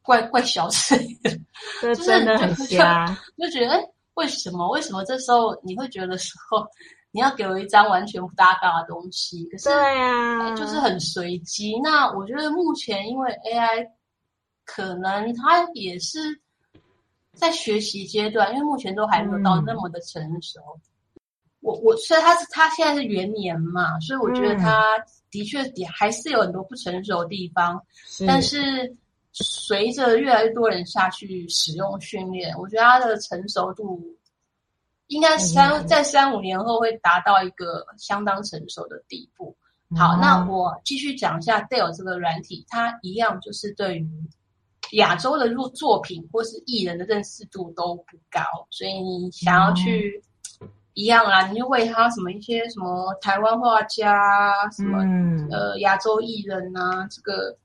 [0.05, 1.31] 怪怪小声的，
[1.81, 3.07] 这真的很瞎，
[3.39, 3.81] 就觉得哎，
[4.15, 4.69] 为什么？
[4.69, 6.67] 为什么这时候你会觉得时候
[7.11, 9.47] 你要给我一张完全不搭嘎的东西？
[9.47, 11.81] 可是对啊，就是很随机。
[11.83, 13.89] 那我觉得目前因为 AI
[14.67, 16.39] 可能它也是
[17.33, 20.61] 在学习阶段，因为目前都还没有到那么的成熟。
[20.61, 21.23] 嗯、
[21.61, 24.85] 我我虽然它是它现在是元年嘛，所以我觉得它
[25.31, 28.95] 的确也还是有很多不成熟的地方，是但是。
[29.37, 34.01] 随着越来越多人下去使用训练，我觉得它的成熟度
[35.09, 39.57] 应该三在三五年后会达到一个相当成熟的地步。
[39.99, 44.09] 好，那我继续讲一下 Dell 这个软体，它一样就是对于
[44.93, 50.23] 亚洲的入作品或是艺人的认识度都不高，所以你想要去
[50.93, 55.03] 一样啦，你就为他什么一些什么台湾画家，什么
[55.51, 57.59] 呃亚洲艺人啊，这个。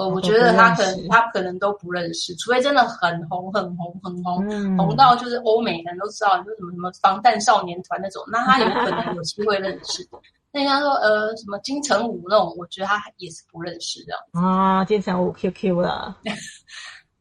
[0.00, 10.08] 呃，我觉得他可能他可能都不认识，除非真的很红很红很红，嗯、红到就是欧美人都知道，你说什么什么防弹少年团那种，那他有可能有机会认识。
[10.52, 14.20] 那人家说呃什么金城武那种，我觉得他也是不认识这样。
[14.32, 16.16] 啊，金城武 QQ 了，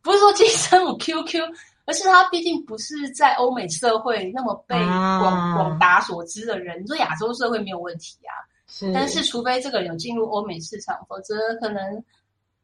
[0.01, 1.41] 不是说金城武 QQ，
[1.85, 6.81] 而是他毕竟不是在欧美社会那么被广广达所知的人。
[6.81, 8.33] 你说亚洲社会没有问题啊，
[8.67, 12.01] 是，但是除非这个人有进入欧美市场，否则可能。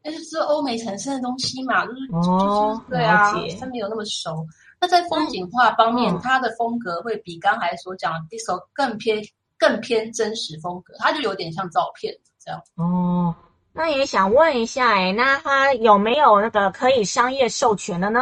[0.05, 4.45] 但是这欧美产生的东西嘛，就是、哦、就是对啊，他没有那么熟。
[4.79, 9.19] 那在风景画方面，它、嗯、的风格会比刚才所讲的 Disco 更偏
[9.57, 12.61] 更偏真实风格，它就有点像照片这样。
[12.75, 13.33] 哦，
[13.73, 18.19] 那也想问一下，哎，那它有没有那个可以商业授权的呢？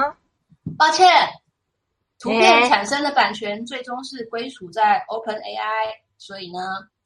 [0.77, 1.05] 抱歉，
[2.17, 6.59] 图片产生的版权最终是归属在 OpenAI，所以呢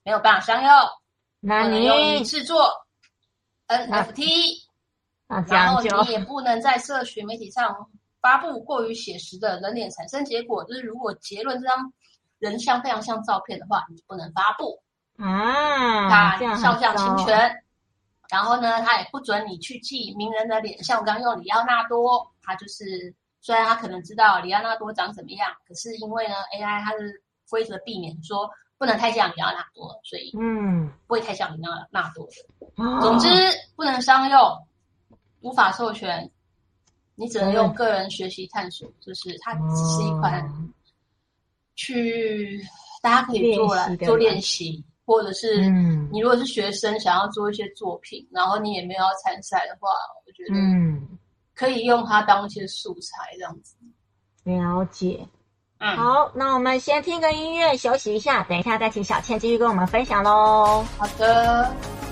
[0.04, 0.72] 没有办法商用。
[1.40, 2.70] 那你用于制作
[3.68, 4.67] NFT。
[5.28, 7.76] 然后你也不能在社群媒体上
[8.22, 11.94] 发布过于写实的人脸产生结果，就是如果结论这张
[12.40, 14.82] 人像非常像照片的话，你就不能发布
[15.22, 16.10] 啊。
[16.10, 17.64] 他肖像侵权，
[18.30, 32.32] 然后呢，他也不准你去记名人的脸，像我刚刚用李奥纳多，他就是虽然他可能知道李奥纳多长怎么样，可是因为呢 AI 它是规则避免说不能太像李奥纳多，所以嗯不会太像李奥纳多的。
[32.78, 33.28] 嗯、总之
[33.76, 34.67] 不能商用。
[35.42, 36.30] 无法授权，
[37.16, 40.44] 你只能用个人学习探索，嗯、就是它只是一款
[41.76, 42.68] 去、嗯、
[43.02, 45.70] 大家可以做来做练习，或者是
[46.12, 49.90] 你如果是学生想要做一些作品，嗯、然后你也没有要参赛的话，
[50.26, 50.60] 我觉得
[51.54, 53.76] 可以用它当一些素材这样子。
[54.44, 55.28] 了解，
[55.80, 60.84] 嗯，好，那我们先听个音乐休息一下，等一下再请小倩继续跟我们分享喽。
[60.98, 62.07] 好的。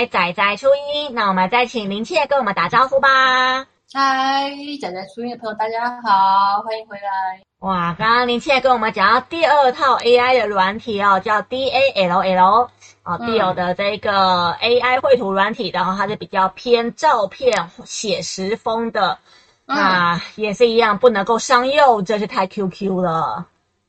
[0.00, 1.12] 欢迎回来，宅宅初一。
[1.12, 3.66] 那我们再请林切跟我们打招呼吧。
[3.92, 7.42] 嗨，仔仔初一的朋友，大家好，欢迎回来。
[7.58, 12.68] 哇，刚刚林切跟我们讲到第二套 AI 的软体哦，叫 DALL
[13.02, 19.18] 啊，Dell 的这个 AI 绘图软体，然后它是比较偏照片写实风的。
[19.66, 23.46] 嗯、那也是一样，不能够商用，真是太 QQ 了。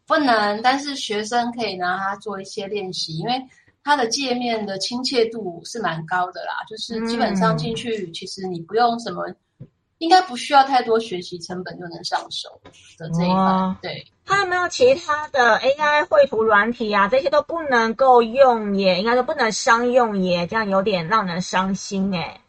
[0.07, 3.41] 不能，但是学生可以拿它做一些练习，因为。
[3.83, 9.27] 它的界面的亲切度是蛮高的啦，就是基本上进去，其实你不用什么，
[9.59, 9.67] 嗯、
[9.97, 12.49] 应该不需要太多学习成本就能上手
[12.97, 13.37] 的这一款。
[13.37, 17.07] 哦、对，它有没有其他的 AI 绘图软体啊？
[17.07, 22.39] 这些都不能够用耶，应该都不能商用耶，这样有点让人伤心诶。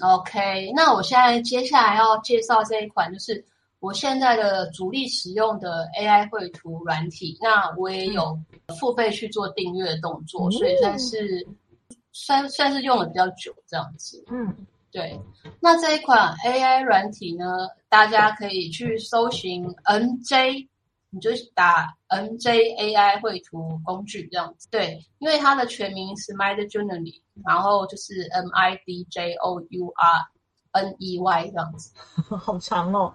[0.00, 3.44] OK，那我现在接下来要介绍这一款，就是。
[3.82, 8.38] 我现在的主力使用的 AI 绘图软体，那我也有
[8.78, 11.44] 付费去做订阅的动作，嗯、所以算是
[12.12, 14.24] 算算是用的比较久这样子。
[14.28, 14.54] 嗯，
[14.92, 15.20] 对。
[15.58, 17.44] 那这一款 AI 软体呢，
[17.88, 20.68] 大家可以去搜寻 NJ
[21.10, 24.68] 你就打 NJAI 绘图工具这样子。
[24.70, 30.24] 对，因为它的全名是 Midjourney，然后就是 M I D J O U R
[30.70, 31.92] N E Y 这样子，
[32.38, 33.12] 好长哦。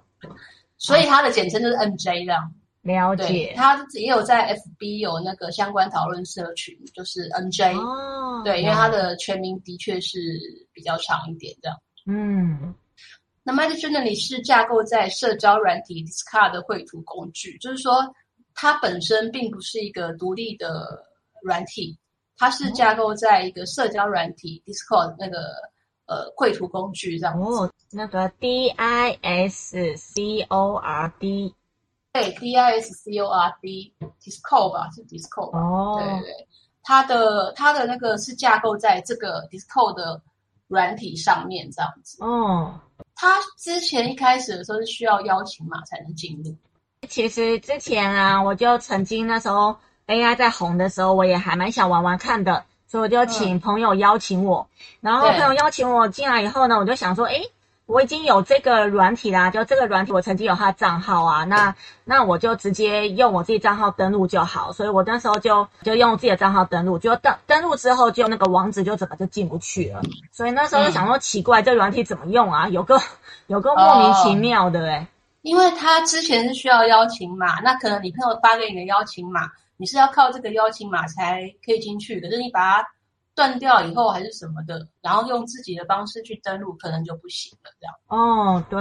[0.77, 2.53] 所以它的简称就是 MJ 这样。
[2.81, 3.53] 了解。
[3.57, 7.77] 它也有在 FB 有那个相关讨论社群，就是 NJ，。
[7.77, 8.41] 哦。
[8.45, 10.19] 对，因为它的全名的确是
[10.71, 11.77] 比较长一点这样。
[12.05, 12.73] 嗯。
[13.43, 18.13] 那 m e d j o u r n a l 是架构在社交软体 Discord 的绘图工具，就是说
[18.53, 21.03] 它本身并不是一个独立的
[21.43, 21.97] 软体，
[22.37, 25.39] 它是架构在一个社交软体 Discord 那个。
[26.07, 27.45] 呃，绘图工具这样子。
[27.45, 31.53] 哦，那个 D I S C O R D，
[32.13, 35.55] 对，D I S C O R D，Discord 吧，是 Discord。
[35.57, 36.47] 哦，对对，
[36.81, 40.21] 它的它的那个是架构在这个 Discord 的
[40.67, 42.23] 软体上面这样子。
[42.23, 42.79] 哦，
[43.15, 46.55] 它之前一开始的时候是需要邀请码才能进入。
[47.07, 49.77] 其实之前啊，我就曾经那时候
[50.07, 57.41] AI 在红的时候，我也还蛮想玩玩看的，所以我就请朋友邀请我，嗯、然后朋友邀请我进来以后呢，我就想说，诶
[57.85, 61.73] 我已经有这个软体啦，就这个软体我曾经有他的账号啊，那
[62.03, 70.01] 那我就直接用我自己账号登录就好，所以我那时候就就用自己的账号登录，就登登录之后就那个网址就怎么就进不去了，
[70.33, 72.67] 所以那时候就想说奇怪，嗯、这软体怎么用啊？
[72.67, 72.99] 有个
[73.47, 75.07] 有个莫名其妙的诶
[75.43, 82.87] 因为他之前是需要邀请码，那可能你朋友发给你的邀请码，你是要靠这个邀请码才可以进去，可是你把它
[83.35, 87.71] 断掉以后还是什么的，然后用自己的方式去登录，可能就不行了。
[87.79, 88.79] 这样哦，对。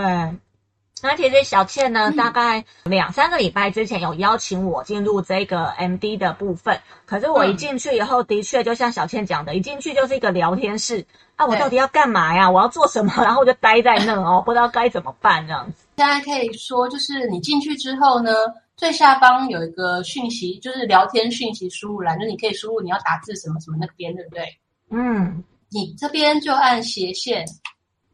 [1.03, 12.51] 那其实小倩呢，嗯、大概两三个礼拜之前有邀请我进入这个 MD 的部分，可是我一进去以后，嗯、的确就像小倩讲的，一进去就是一个聊天室啊，我到底要干嘛呀？
[12.51, 13.12] 我要做什么？
[13.22, 15.86] 然后我就待在那哦，不知道该怎么办这样子。
[15.99, 18.32] 现在可以说，就是你进去之后呢，
[18.76, 24.44] 最下方有一个讯息，就是聊天讯息输入栏，就你可以输入你要打字什么什么那边，对不对？
[24.90, 27.44] 嗯，你这边就按斜线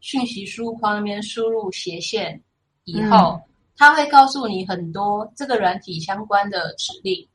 [0.00, 2.40] 讯息输入框那边输入斜线
[2.84, 3.42] 以后，嗯、
[3.76, 7.28] 它会告诉你很多这个软体相关的指令，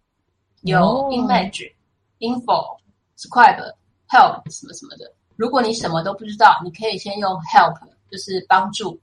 [0.61, 0.79] 有
[1.09, 1.73] image、哦、
[2.19, 2.77] info、
[3.17, 3.73] scribe、
[4.09, 5.11] help 什么什么的。
[5.35, 7.75] 如果你什么都不知道，你可以先用 help，
[8.11, 8.99] 就是帮助。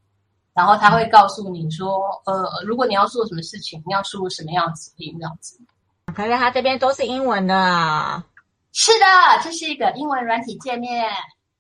[0.53, 5.59] 然后他会告诉你说，呃，如果你要做什么事情，你要输入什么样子的这样子。
[6.15, 8.25] 可是他这边都是英文的啊。
[8.73, 9.07] 是的，
[9.43, 11.09] 这是一个英文软体界面。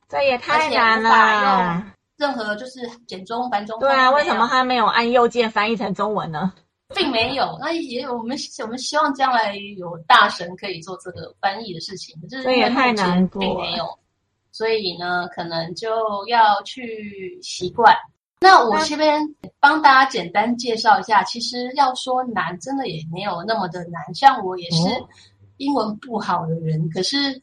[0.09, 1.85] 这也太难了。
[2.17, 3.79] 任何就是简中繁中。
[3.81, 6.53] 对啊，为什么他没有按右键翻译成中文呢？
[6.95, 7.57] 并没有。
[7.61, 13.87] 那也有我们我们希望将来有大神可以做这个翻译的事情，就是这也太难过，并没有。
[14.53, 15.89] 所以呢，可能就
[16.29, 17.93] 要去习惯。
[18.41, 19.21] 那我这边
[19.59, 24.15] 帮大家简单介绍一下，其实要说难，真的也没有那么的难。
[24.15, 24.77] 像我也是
[25.57, 27.43] 英文不好的人，可是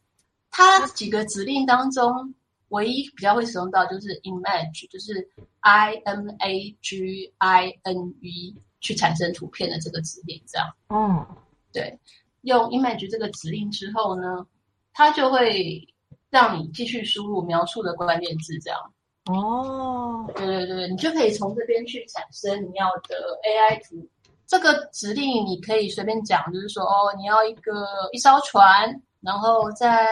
[0.52, 2.34] 它几个指令当中，
[2.72, 5.26] 唯一比较会使用到就是 image，就是
[5.62, 10.68] i m a g i n e 去产生图片的这个指令，这样。
[10.90, 11.26] 嗯，
[11.72, 11.98] 对，
[12.42, 14.46] 用 image 这个指令之后呢，
[14.94, 15.88] 它就会
[16.30, 18.80] 让你继续输入描述的关键字，这样。
[19.26, 24.10] 哦，对对对，你就可以从这边去产生你要的 AI 图。
[24.48, 30.10] 这个指令你可以随便讲，就是说哦，你要一个一艘船，然后在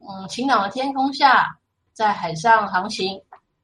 [0.00, 1.46] 嗯晴朗的天空下，
[1.92, 3.20] 在海上航行。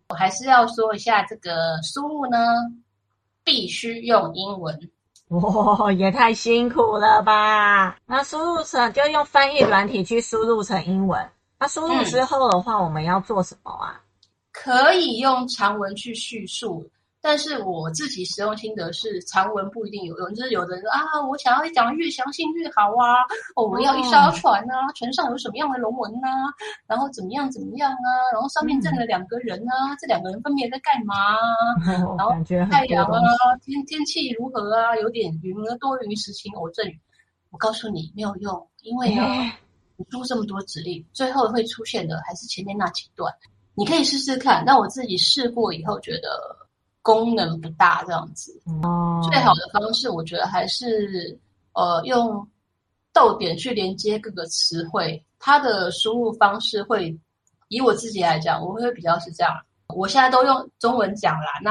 [0.09, 2.39] 我还是要说一下这个输入呢，
[3.43, 4.78] 必须用英文。
[5.30, 7.97] 哇，也太辛苦了吧？
[8.07, 11.28] 那输入成就用翻译软体去输入成英文。
[11.59, 14.01] 那输入之后的话，嗯、我们要做什么啊？
[14.53, 16.89] 可以用长文去叙述，
[17.21, 20.35] 但是我自己使用心得是长文不一定有用。
[20.35, 23.25] 就是有的人说啊，我想要讲越详细越好啊，
[23.57, 26.29] 我们要一艘船啊，船上有什么样的龙纹啊，
[26.87, 31.14] 然后怎么样怎么样啊，然后上面站了两个人啊，嗯、这两个人分别在干嘛？
[32.07, 32.33] 哦、然后
[32.71, 33.21] 太阳啊，
[33.64, 34.97] 天天气如何啊？
[34.97, 37.01] 有点云啊，多云时晴偶阵雨。
[37.51, 39.59] 我告诉你没有用，因为呢，欸、
[39.97, 43.33] 你输这么多指令，最后会出现的还是前面那几段。
[43.75, 46.29] 你可以试试看，但我自己试过以后觉得
[47.07, 48.50] 功能不大，这样子。
[48.82, 49.22] 哦。
[49.30, 51.38] 最好的方式，我觉得还是
[51.72, 52.44] 呃用
[53.12, 57.16] 逗点去连接各个词汇，它的输入方式会
[57.68, 59.54] 以我自己来讲，我会比较是这样。
[59.94, 61.70] 我现在都用中文讲啦，那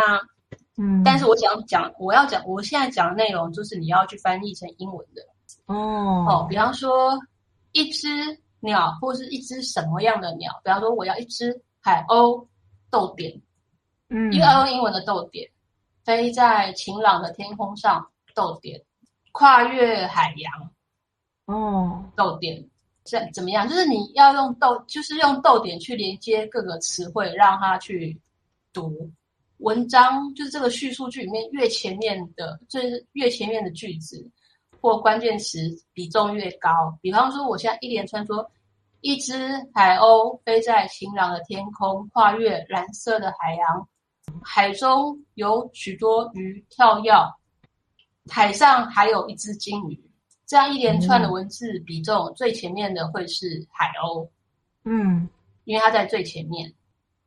[0.77, 5.21] 嗯，但是我想讲，我要讲，我现在讲的内容就是你要去翻译成英文的。
[5.65, 5.75] 哦。
[6.29, 7.19] 哦，比方说
[7.73, 8.07] 一只
[8.61, 11.61] 鸟或是一只什么样的鸟，比方说我要一只。
[11.87, 12.43] 海鸥
[12.89, 13.39] 逗点，
[14.09, 15.49] 嗯，一个用英文的逗点，
[16.03, 18.81] 飞在晴朗的天空上逗点，
[19.31, 20.71] 跨越海洋，
[21.45, 22.63] 哦，逗点，
[23.03, 23.67] 这怎么样？
[23.67, 28.19] 就是你要用逗，就是用逗点去连接各个词汇，让它去
[28.71, 29.09] 读
[29.57, 30.33] 文章。
[30.35, 34.29] 就是这个叙述句里面越前面的，就是越前面的句子
[34.81, 35.57] 或关键词
[35.93, 36.69] 比重越高。
[37.01, 38.49] 比方说，我现在一连串说。
[39.01, 43.87] 一只海鸥飞在晴朗的天空，跨越蓝色的海洋，
[44.43, 47.11] 海中有许多鱼跳跃，
[48.29, 49.99] 海上还有一只金鱼。
[50.45, 54.29] 这样一连串的文字比重，最前面的会是海鸥，
[54.83, 55.27] 嗯，
[55.63, 56.71] 因为它在最前面，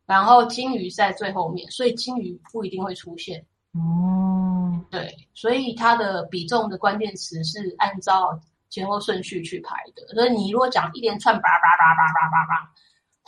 [0.06, 3.44] 然后金鱼在最后面，所以金鱼不一定会出现。
[3.72, 8.40] 哦，对，所以它的比重的关键词是按照。
[8.70, 12.70] 前后顺序去排的，所以你如果讲一连串叭叭叭叭叭叭叭，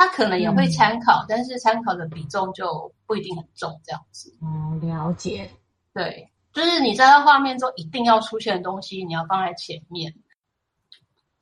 [0.01, 4.35] 他可能也会参考，嗯、但是参考的比重就不一定很重，这样子。
[4.41, 5.51] 嗯，了解。
[5.93, 10.11] 对，就是你在他画面中一定要出现的东西，你要放在前面。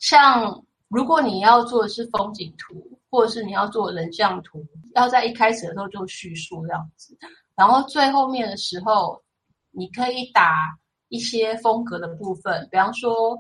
[0.01, 7.17] 像如果你要做的是风景图，或者是你要做人像图，要在一开始的时候就叙述这样子，
[7.55, 9.23] 然后最后面的时候，
[9.71, 10.77] 你可以打
[11.11, 13.39] 一些风格的部分，比方说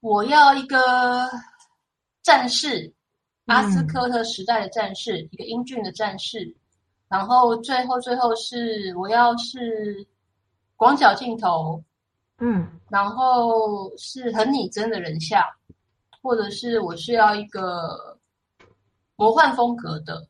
[0.00, 1.26] 我要一个
[2.22, 2.92] 战士，
[3.46, 6.54] 阿斯科特时代的战士，嗯、一个英俊的战士，
[7.08, 10.06] 然后最后最后是我要是
[10.76, 11.82] 广角镜头，
[12.38, 15.42] 嗯，然后是很拟真的人像，
[16.22, 18.16] 或者是我是要一个。
[19.14, 20.26] 魔幻风格的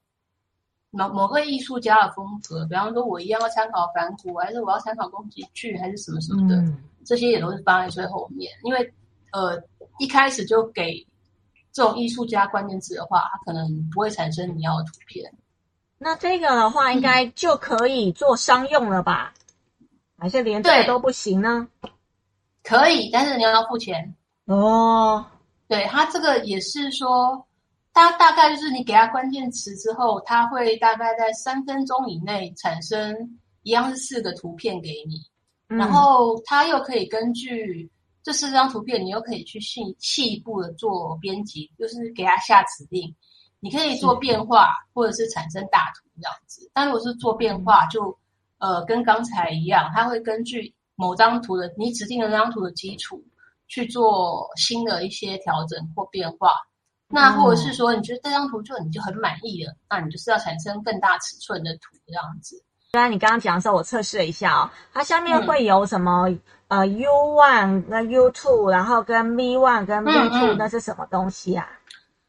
[0.90, 8.52] 某某个艺术家的风格，比方说，我一样要参考反骨，还是我要参考宫崎骏，还是什么什么的，嗯、这些也都是放在最后面。
[8.64, 8.92] 因为
[9.32, 9.58] 呃，
[9.98, 10.94] 一开始就给
[11.72, 15.32] 这种艺术家关键字的话，它可能不会产生你要的图片。
[15.98, 19.32] 那这个的话，应该就可以做商用了吧？
[19.80, 21.66] 嗯、还是连这个都不行呢？
[22.62, 24.14] 可以，但是你要付钱
[24.46, 25.24] 哦。
[25.68, 27.46] 对，它这个也是说。
[27.94, 35.16] 它大概就是你给它关键词之后，它会大概在三分钟以内产生一样是四个图片给你，
[35.68, 37.90] 嗯、然后它又可以根据
[38.22, 43.14] 这四张图片，你又可以去细细一步的做编辑，就是给它下指令，
[43.60, 46.70] 你可以做变化或者是产生大图这样子。
[46.72, 48.16] 但如果是做变化，就
[48.58, 53.22] 呃跟刚才一样，它会根据某张图的你指定的那张图的基础
[53.66, 56.50] 去做新的一些调整或变化。
[57.14, 62.56] 那或者是说，你觉得这张图就你就很满意了，嗯、那你就是要产生更大尺寸的图这样子。
[62.92, 66.40] 虽然你刚刚讲的时候，我测试了一下哦，它下面会有什么、嗯、
[66.72, 71.68] 呃 U one 那 U two，然后跟 V one 跟 V two，那是什么东西啊？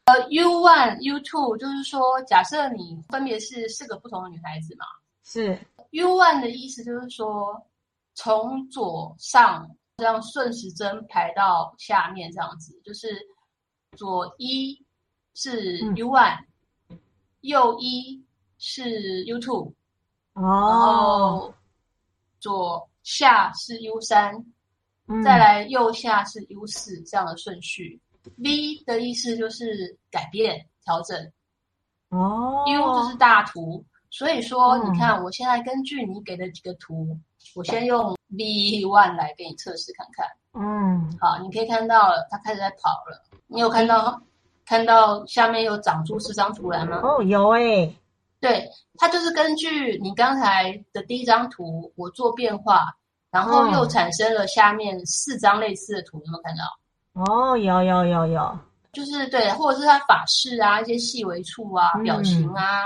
[0.04, 4.84] 呃 U one U two 就是说，假设你分别是四个不同的女孩子嘛，
[5.24, 5.58] 是
[5.92, 7.58] U one 的意思就是说，
[8.14, 9.66] 从左上
[9.96, 13.16] 这样顺时针排到下面这样子，就是。
[13.96, 14.76] 左一
[15.34, 16.36] 是 U one，
[16.88, 16.98] 嗯、
[17.42, 18.20] 右一
[18.58, 19.72] 是 U two，
[20.32, 21.54] 哦，然后
[22.40, 24.34] 左下是 U 三、
[25.06, 28.00] 嗯，再来右下是 U 四这样的顺序。
[28.38, 31.16] V 的意思就是改变、调整。
[32.08, 37.20] 哦，U 就是大图，所以说你看，我现在根据你给的几个图，嗯、
[37.54, 40.26] 我先用 V one 来给你测试看看。
[40.54, 43.22] 嗯，好，你可以看到了，它开始在跑了。
[43.46, 44.20] 你有看到
[44.64, 47.00] 看到下面有长出四张图来吗？
[47.02, 47.98] 哦，有诶、欸。
[48.44, 52.94] 对，它就是根据你刚才的第一张图，我做变化，
[53.30, 57.32] 然后又产生了下面四张类似的图，有没有看到？
[57.32, 58.58] 哦，有有有有，
[58.92, 62.84] 就是对，或者是它法式啊，一些细微处啊，嗯、表情啊，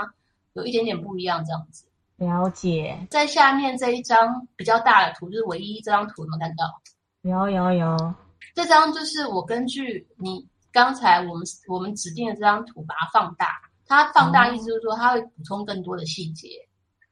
[0.53, 1.83] 有一点点不一样，这样子。
[2.15, 2.97] 了解。
[3.09, 6.81] 在下面这一张比较大的图，就是唯一这张图，有没有看到？
[7.23, 8.15] 有有有。
[8.55, 13.47] 这张就是我根据你刚才我们我们指定的这张图把它放大，
[13.89, 16.47] 它放大意思就是说它会补充更多的细节，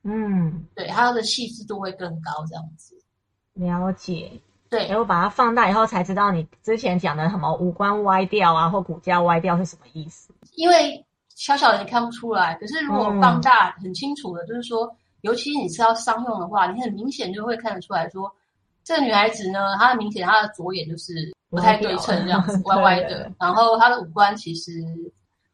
[0.03, 2.95] 嗯，对，它的细致度会更高，这样子。
[3.53, 10.31] 了解，对，然后把它放大以后才知道你之前讲的什么五官歪掉啊或骨架歪掉是什么意思。
[10.53, 11.05] 因为
[11.35, 18.31] 小小的你看不出来，可是如果放大很清楚的，嗯、就是说，尤其你是要商用的话，你很明显就会看得出来说，
[18.83, 21.35] 这个女孩子呢，她的明显她的左眼就是。
[21.49, 23.31] 不太对称，这样子 歪歪的。
[23.39, 24.83] 然后她的五官其实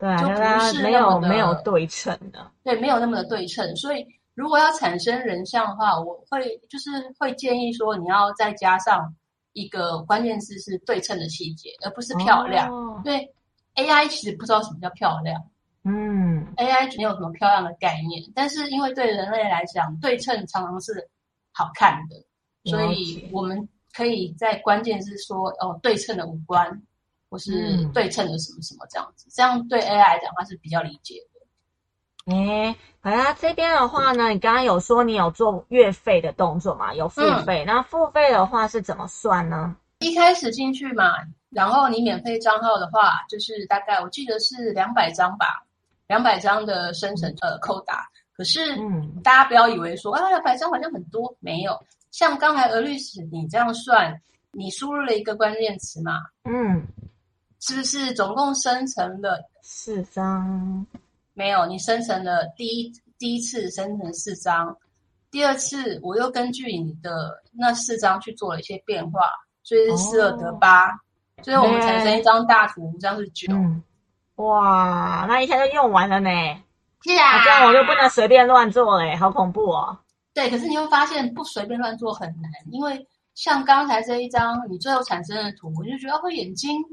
[0.03, 3.73] 对，就不是没有没有对称的，对，没有那么的对称。
[3.77, 9.15] 所以如果要产生人像的话，我会就是会建议说，你要再加上
[9.53, 12.69] 一个关键字是对称的细节，而不是漂亮。
[12.69, 13.33] 哦、对
[13.75, 15.41] ，AI 其实不知道什么叫漂亮，
[15.85, 18.21] 嗯，AI 没有什么漂亮的概念。
[18.35, 21.09] 但是因为对人类来讲，对称常常是
[21.53, 23.69] 好看的，所以我们。
[23.95, 26.67] 可以在关键是说哦，对称的五官，
[27.33, 32.31] 或是对称的什么什么这样子，嗯、这样对 AI 来讲它是比较理解的。
[32.31, 36.93] 哎，好啦，这边的话呢，你刚刚有说你有做月费的动作嘛？
[36.93, 39.75] 有付费，嗯、那付费的话是怎么算呢？
[39.97, 41.11] 一开始进去嘛，
[41.49, 45.65] 然后你免费账号的话，就是大概我记得是两百张吧，
[46.05, 48.07] 两百张的生成呃扣打。
[48.37, 51.75] 可是，嗯，大家不要以为说啊，两百张好像很多，没有。
[52.11, 54.21] 像刚才俄律师你这样算，
[54.51, 56.21] 你输入了一个关键词嘛？
[56.43, 56.85] 嗯，
[57.65, 60.85] 是不是总共生成了四张？
[61.33, 64.75] 没有，你生成了第一第一次生成四张，
[65.31, 69.21] 第二次我又根据你的那四张去做了一些变化，
[69.63, 70.91] 所以是四二得八，
[71.41, 73.53] 所以我们产生一张大图，这样是九。
[73.53, 73.81] 嗯。
[74.35, 76.29] 哇，那一下就用完了呢。
[77.03, 79.97] 是啊，这样我就不能随便乱做嘞，好恐怖哦。
[80.33, 86.83] 对，可是你会发现不随便乱做很难，因为像刚才这一张你最后产生的图，我就觉得会眼睛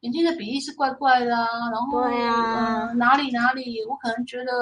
[0.00, 4.52] 眼睛的比例是怪怪的啊，然后对啊、呃，哪里哪里，我可能觉得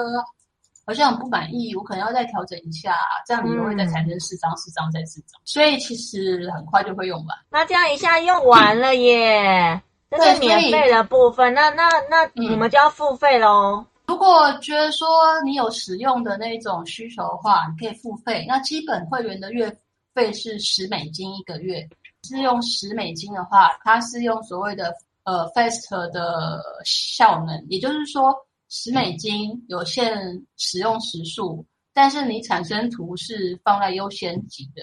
[0.85, 7.37] 好像很不满意，我可能要再调整一下，这样你就会再产生四张、四张再四张，所以其实很快就会用完。
[7.49, 13.85] 那这样一下用完了耶，这是免费的部分，那那那你们就要付费喽。
[14.07, 15.07] 如果觉得说
[15.45, 18.43] 你有使用的那种需求的话，你可以付费。
[18.47, 19.71] 那基本会员的月
[20.15, 21.87] 费是十美金一个月，
[22.23, 24.91] 是用十美金的话，它是用所谓的
[25.29, 28.35] 呃 Fast 的效能，也就是说
[28.67, 30.17] 十美金有限
[30.57, 31.63] 使用时数，
[31.93, 34.81] 但是你产生图是放在优先级的，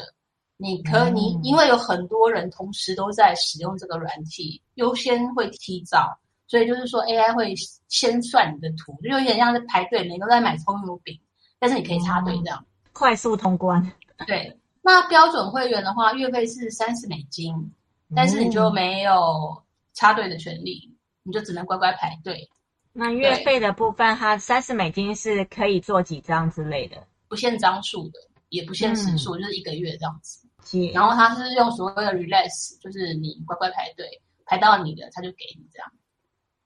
[0.57, 6.17] 你可你因为有很多人同时都在使用这个软体，优先会提早。
[6.49, 7.53] 所以就是说，AI 会
[7.89, 11.19] 先算你的图，就有点像是排队，每个都在买葱油饼，
[11.59, 13.83] 但是你可以插队这样，快速通关。
[14.29, 17.53] 对，那标准会员的话，月费是三十美金，
[18.15, 19.61] 但是你就没有
[19.97, 20.95] 插队的权利，
[21.25, 22.49] 你就只能乖乖排队。
[22.93, 27.05] 那月费的部分，它三十美金是可以做几张之类的？
[27.29, 28.21] 不限张数的，
[28.51, 30.47] 也不限时数，嗯、就是一个月这样子。
[30.95, 34.09] 然后它是用所谓的 relax，就是你乖乖排队，
[34.45, 35.93] 排到你的，他就给你这样。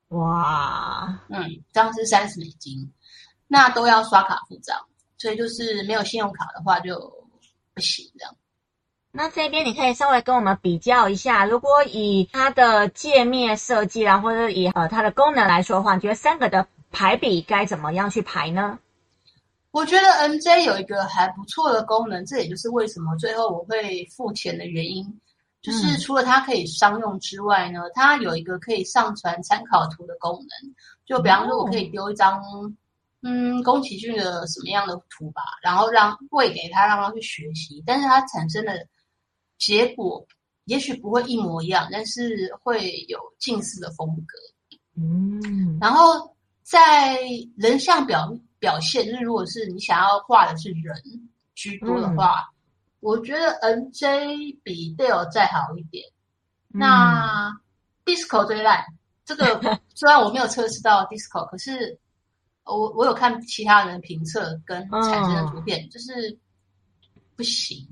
[0.09, 2.93] 哇，嗯，这样是三十美金，
[3.47, 4.77] 那都要刷卡付账，
[5.19, 6.99] 所以就是没有信用卡的话就
[7.75, 8.37] 不行这样。
[9.13, 18.79] 那这边你可以稍微跟我们比较一下，如果以它的界面设计啊，或者以呃它的功能来说的话，你觉得三个的排比该怎么样去排呢？
[19.73, 25.21] 我觉得 MJ 有一个还不错的功能，这也就是为什么最后我会付钱的原因。
[25.63, 30.75] 就是除了它可以商用之外呢，嗯、它有一个可以上传参考图的功能。
[31.05, 32.43] 就比方说，我可以丢一张，
[33.23, 37.83] 嗯，宫崎骏的什么样的图吧，然后让喂给他，让他去学习。
[37.85, 38.73] 但是它产生的
[39.61, 40.27] 结果
[40.65, 44.37] 也许不会一模一样，但是会有近似的风格。
[44.97, 46.35] 嗯，然后
[46.65, 47.21] 在
[47.57, 51.01] 人像表表现，就是如果是你想要画的是人
[51.55, 52.41] 居多的话。
[52.41, 52.59] 嗯
[53.01, 56.05] 我觉得 N J 比 Dale 再好一点，
[56.75, 57.51] 嗯、那
[58.05, 58.85] Disco 最烂。
[59.25, 59.59] 这个
[59.97, 61.99] 虽然我没有测试到 Disco，可是
[62.65, 66.39] 我我有看其他人评测跟产生的图片，哦、就是
[67.37, 67.89] 不行。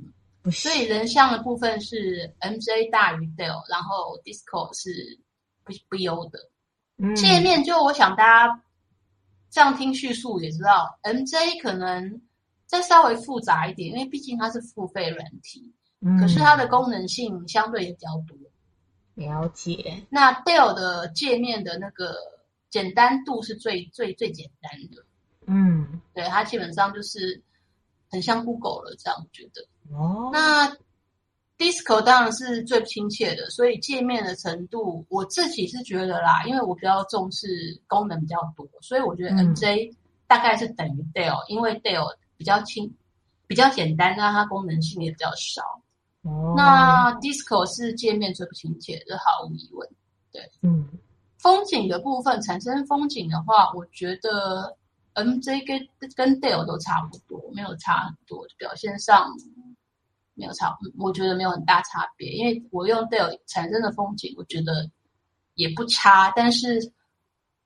[0.50, 5.18] 所以人像的部分是 MJ 大于 Dale，然后 Disco 是
[5.64, 6.38] 不不优的。
[6.98, 8.62] 嗯、界面就我想大家
[9.50, 12.20] 这样听叙述也知道，MJ 可能。
[12.70, 15.72] 再稍微复杂一点，因为毕竟它是付费软体，
[16.02, 18.36] 嗯、可是它的功能性相对也比较多。
[19.14, 20.04] 了解。
[20.10, 22.14] 那 Dale 的界面的那个
[22.68, 25.02] 简单度是最最最简单的。
[25.46, 27.42] 嗯，对，它基本上就是
[28.10, 29.66] 很像 Google 了，这样觉得。
[29.92, 30.30] 哦。
[30.32, 30.68] 那
[31.56, 39.94] Disco 当然是最亲切的，所以界面的程度，我自己是觉得啦，因为我比较重视功能比较多，所以我觉得 MJ
[40.26, 42.14] 大概是等于 Dale，、嗯、因为 Dale。
[42.38, 42.88] 比较轻，
[43.48, 45.60] 比较简单，那它功能性也比较少。
[46.22, 49.90] 哦，那 Disco 是界面最不亲切，这毫无疑问。
[50.30, 50.88] 对，嗯，
[51.38, 54.72] 风景的部分，产生风景的话，我觉得
[55.14, 59.28] MJ 跟跟 Dale 都差不多，没有差很多，表现上
[60.38, 62.30] 没有差，我觉得没有很大差别。
[62.30, 64.88] 因为我用 Dale 产生的风景，我觉得
[65.54, 66.80] 也不差，但是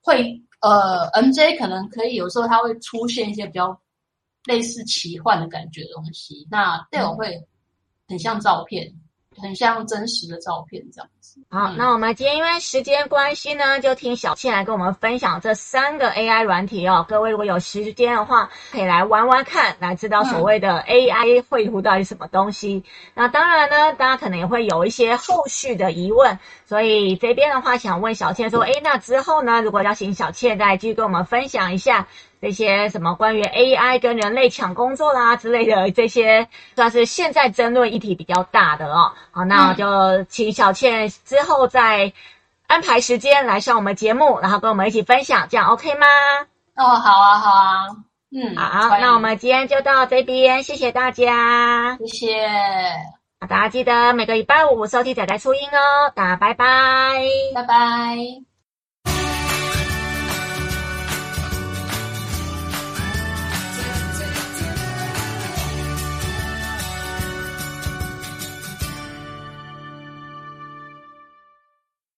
[0.00, 3.78] 会呃，MJ 可能可以有时候它会出现一些比较。
[4.46, 7.40] 类似奇幻的感觉的东西，那 Dale 会
[8.08, 8.88] 很像照片，
[9.36, 11.21] 嗯、很像真实的照片这样子。
[11.48, 17.06] 好，嗯、那我们今天因为时间关系呢，就听小倩来跟我们分享这三个 AI 软体哦。
[17.08, 22.82] 各位如果有时间的话，可以来玩玩看，来知道所谓的 AI 绘图到底什么东西。
[22.84, 32.08] 嗯、那当然呢，大家可能也会有一些后续的疑问，所以这边的话想问小倩说，诶，那之后呢，如果要请小倩再继续跟我们分享一下。
[32.42, 39.12] 这些什么关于 AI 跟人类抢工作啦之类的，这些算是现在争论议题比较大的哦。
[39.30, 42.12] 好，那我就请小倩之后再
[42.66, 46.06] 安排时间来上我们节目，然后跟我们一起分享，这样 OK 吗？
[46.76, 47.86] 哦，好啊，好啊，
[48.34, 52.48] 嗯，好，那我们今天就到这边，谢谢大家，谢谢。
[53.48, 57.22] 大家记得每个礼拜五收听仔仔初音哦，大家拜拜，
[57.54, 58.51] 拜拜。